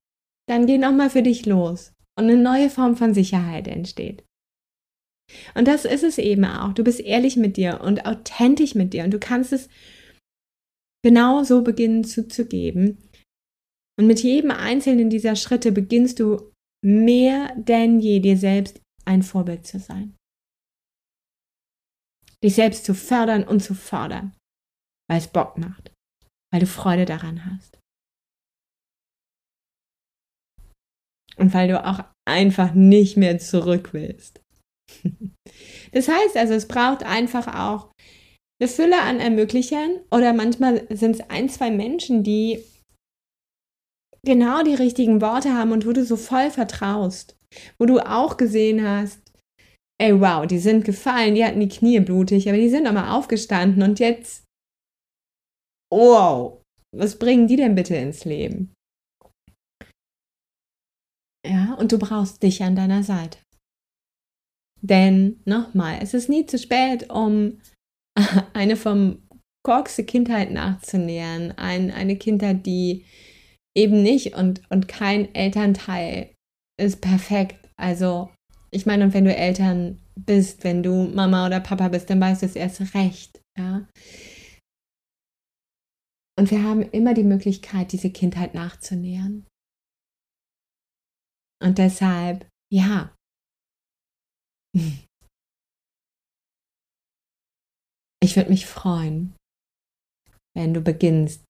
dann 0.49 0.65
geh 0.65 0.79
nochmal 0.79 1.11
für 1.11 1.23
dich 1.23 1.45
los. 1.45 1.93
Und 2.19 2.25
eine 2.25 2.39
neue 2.39 2.71
Form 2.71 2.97
von 2.97 3.13
Sicherheit 3.13 3.69
entsteht. 3.69 4.25
Und 5.55 5.69
das 5.69 5.85
ist 5.85 6.05
es 6.05 6.19
eben 6.19 6.45
auch. 6.45 6.73
Du 6.73 6.85
bist 6.85 7.01
ehrlich 7.01 7.37
mit 7.37 7.57
dir 7.57 7.81
und 7.81 8.07
authentisch 8.07 8.75
mit 8.75 8.93
dir 8.93 9.05
und 9.05 9.11
du 9.11 9.19
kannst 9.19 9.53
es 9.53 9.69
genau 11.05 11.43
so 11.45 11.63
beginnen 11.63 12.05
zuzugeben. 12.05 12.99
Und 13.99 14.07
mit 14.07 14.23
jedem 14.23 14.51
einzelnen 14.51 15.11
dieser 15.11 15.37
Schritte 15.37 15.71
beginnst 15.71 16.19
du 16.19 16.53
mehr 16.85 17.55
denn 17.57 18.01
je 18.01 18.21
dir 18.21 18.37
selbst 18.37 18.81
ein 19.05 19.23
Vorbild 19.23 19.67
zu 19.67 19.79
sein. 19.79 20.17
Dich 22.43 22.57
selbst 22.57 22.85
zu 22.85 22.95
fördern 22.95 23.45
und 23.45 23.61
zu 23.61 23.75
fordern, 23.75 24.37
weil 25.09 25.19
es 25.19 25.29
Bock 25.29 25.57
macht, 25.57 25.93
weil 26.53 26.61
du 26.61 26.67
Freude 26.67 27.05
daran 27.07 27.47
hast. 27.47 27.79
Und 31.37 31.53
weil 31.55 31.69
du 31.69 31.85
auch 31.85 32.05
einfach 32.27 32.75
nicht 32.75 33.17
mehr 33.17 33.39
zurück 33.39 33.93
willst. 33.93 34.44
Das 35.93 36.09
heißt 36.09 36.37
also, 36.37 36.55
es 36.55 36.67
braucht 36.67 37.05
einfach 37.05 37.47
auch 37.47 37.93
eine 38.61 38.69
Fülle 38.69 39.01
an 39.01 39.21
Ermöglichern 39.21 40.01
oder 40.11 40.33
manchmal 40.33 40.87
sind 40.91 41.17
es 41.17 41.31
ein, 41.31 41.49
zwei 41.49 41.71
Menschen, 41.71 42.23
die 42.23 42.65
genau 44.25 44.63
die 44.63 44.75
richtigen 44.75 45.21
Worte 45.21 45.53
haben 45.55 45.73
und 45.73 45.87
wo 45.87 45.93
du 45.93 46.05
so 46.05 46.17
voll 46.17 46.51
vertraust, 46.51 47.37
wo 47.79 47.87
du 47.87 48.01
auch 48.01 48.37
gesehen 48.37 48.87
hast, 48.87 49.21
ey 50.01 50.21
wow, 50.21 50.47
die 50.47 50.59
sind 50.59 50.85
gefallen, 50.85 51.35
die 51.35 51.45
hatten 51.45 51.61
die 51.61 51.69
Knie 51.69 52.01
blutig, 52.01 52.49
aber 52.49 52.59
die 52.59 52.71
sind 52.71 52.85
nochmal 52.85 53.11
aufgestanden 53.17 53.83
und 53.83 54.01
jetzt, 54.01 54.45
wow, 55.93 56.63
was 56.97 57.19
bringen 57.19 57.47
die 57.47 57.57
denn 57.57 57.75
bitte 57.75 57.97
ins 57.97 58.25
Leben? 58.25 58.73
Ja, 61.47 61.75
und 61.75 61.93
du 61.93 61.99
brauchst 61.99 62.43
dich 62.43 62.63
an 62.63 62.75
deiner 62.75 63.03
Seite. 63.03 63.44
Denn 64.85 65.41
nochmal, 65.47 65.99
es 66.03 66.13
ist 66.13 66.29
nie 66.29 66.45
zu 66.45 66.59
spät, 66.59 67.11
um 67.11 67.59
eine 68.53 68.77
vom 68.77 69.23
Korkse 69.65 70.05
Kindheit 70.05 70.51
nachzunähern. 70.51 71.53
Ein, 71.53 71.91
eine 71.91 72.17
Kindheit, 72.17 72.67
die 72.67 73.07
eben 73.75 74.03
nicht 74.03 74.37
und, 74.37 74.61
und 74.71 74.87
kein 74.87 75.35
Elternteil 75.35 76.35
ist 76.79 77.01
perfekt. 77.01 77.67
Also, 77.77 78.31
ich 78.71 78.85
meine, 78.85 79.05
und 79.05 79.15
wenn 79.15 79.25
du 79.25 79.35
Eltern 79.35 80.01
bist, 80.17 80.65
wenn 80.65 80.83
du 80.83 81.09
Mama 81.09 81.47
oder 81.47 81.61
Papa 81.61 81.89
bist, 81.89 82.11
dann 82.11 82.21
weißt 82.21 82.43
du 82.43 82.47
es 82.47 82.57
erst 82.57 82.95
recht. 82.95 83.41
Ja? 83.59 83.89
Und 86.39 86.51
wir 86.51 86.63
haben 86.63 86.83
immer 86.83 87.15
die 87.15 87.25
Möglichkeit, 87.25 87.93
diese 87.93 88.11
Kindheit 88.11 88.55
nachzunähern. 88.55 89.47
Und 91.63 91.79
deshalb, 91.79 92.47
ja, 92.71 93.15
ich 98.23 98.37
würde 98.37 98.51
mich 98.51 98.67
freuen, 98.67 99.35
wenn 100.57 100.75
du 100.75 100.81
beginnst, 100.81 101.45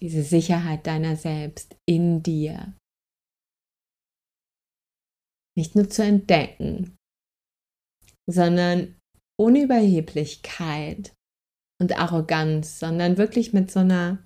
diese 0.00 0.22
Sicherheit 0.22 0.86
deiner 0.86 1.16
selbst 1.16 1.76
in 1.88 2.22
dir 2.22 2.74
nicht 5.56 5.74
nur 5.74 5.90
zu 5.90 6.04
entdecken, 6.04 6.96
sondern 8.30 8.96
ohne 9.40 9.64
Überheblichkeit 9.64 11.12
und 11.80 11.98
Arroganz, 11.98 12.78
sondern 12.78 13.18
wirklich 13.18 13.52
mit 13.52 13.70
so 13.70 13.80
einer 13.80 14.24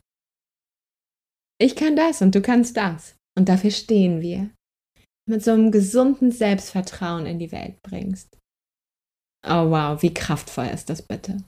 Ich 1.59 1.75
kann 1.75 1.97
das 1.97 2.21
und 2.21 2.35
du 2.35 2.43
kannst 2.43 2.77
das 2.77 3.17
und 3.39 3.49
dafür 3.49 3.71
stehen 3.71 4.21
wir, 4.21 4.51
mit 5.27 5.43
so 5.43 5.53
einem 5.53 5.71
gesunden 5.71 6.33
Selbstvertrauen 6.33 7.25
in 7.25 7.39
die 7.39 7.53
Welt 7.53 7.81
bringst. 7.83 8.39
Oh 9.45 9.71
wow, 9.71 10.01
wie 10.03 10.15
kraftvoll 10.15 10.67
ist 10.67 10.89
das 10.89 11.03
bitte? 11.03 11.43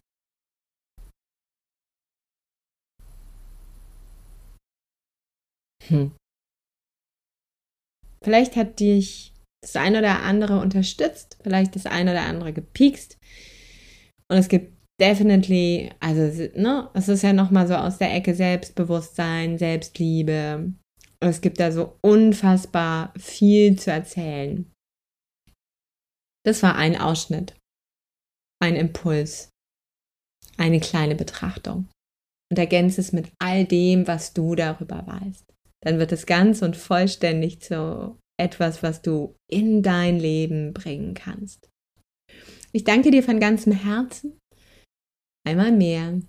Hm. 5.88 6.12
Vielleicht 8.22 8.56
hat 8.56 8.80
dich 8.80 9.32
das 9.62 9.76
eine 9.76 9.98
oder 9.98 10.22
andere 10.22 10.58
unterstützt, 10.60 11.38
vielleicht 11.42 11.76
das 11.76 11.86
eine 11.86 12.12
oder 12.12 12.22
andere 12.22 12.52
gepiekst. 12.52 13.18
Und 14.28 14.38
es 14.38 14.48
gibt 14.48 14.76
definitely, 15.00 15.90
also 16.00 16.20
ne, 16.58 16.90
es 16.94 17.08
ist 17.08 17.22
ja 17.22 17.32
nochmal 17.32 17.66
so 17.66 17.74
aus 17.74 17.98
der 17.98 18.14
Ecke 18.14 18.34
Selbstbewusstsein, 18.34 19.58
Selbstliebe. 19.58 20.72
Es 21.20 21.40
gibt 21.40 21.60
da 21.60 21.70
so 21.70 21.96
unfassbar 22.00 23.12
viel 23.18 23.78
zu 23.78 23.90
erzählen. 23.90 24.70
Das 26.44 26.62
war 26.62 26.76
ein 26.76 26.98
Ausschnitt, 27.00 27.54
ein 28.64 28.76
Impuls, 28.76 29.50
eine 30.56 30.80
kleine 30.80 31.14
Betrachtung. 31.14 31.88
Und 32.50 32.58
ergänze 32.58 33.00
es 33.00 33.12
mit 33.12 33.32
all 33.40 33.64
dem, 33.64 34.06
was 34.06 34.32
du 34.32 34.54
darüber 34.54 35.06
weißt. 35.06 35.44
Dann 35.82 35.98
wird 35.98 36.12
es 36.12 36.26
ganz 36.26 36.62
und 36.62 36.76
vollständig 36.76 37.60
zu 37.60 38.18
etwas, 38.40 38.82
was 38.82 39.02
du 39.02 39.34
in 39.50 39.82
dein 39.82 40.18
Leben 40.18 40.72
bringen 40.72 41.14
kannst. 41.14 41.68
Ich 42.72 42.84
danke 42.84 43.10
dir 43.10 43.22
von 43.22 43.38
ganzem 43.38 43.72
Herzen 43.72 44.38
einmal 45.46 45.72
mehr 45.72 46.20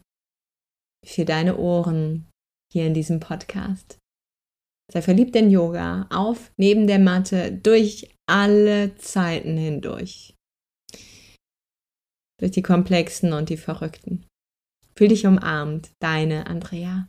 für 1.05 1.25
deine 1.25 1.57
Ohren 1.57 2.27
hier 2.71 2.85
in 2.85 2.93
diesem 2.93 3.19
Podcast. 3.19 3.97
Sei 4.91 5.01
verliebt 5.01 5.35
in 5.35 5.49
Yoga, 5.49 6.07
auf, 6.11 6.51
neben 6.57 6.85
der 6.85 6.99
Matte, 6.99 7.51
durch 7.51 8.13
alle 8.27 8.95
Zeiten 8.97 9.57
hindurch. 9.57 10.34
Durch 12.45 12.53
die 12.53 12.61
komplexen 12.61 13.33
und 13.33 13.49
die 13.49 13.57
verrückten. 13.57 14.23
Fühl 14.95 15.07
dich 15.07 15.25
umarmt, 15.25 15.89
deine 15.97 16.45
Andrea. 16.45 17.07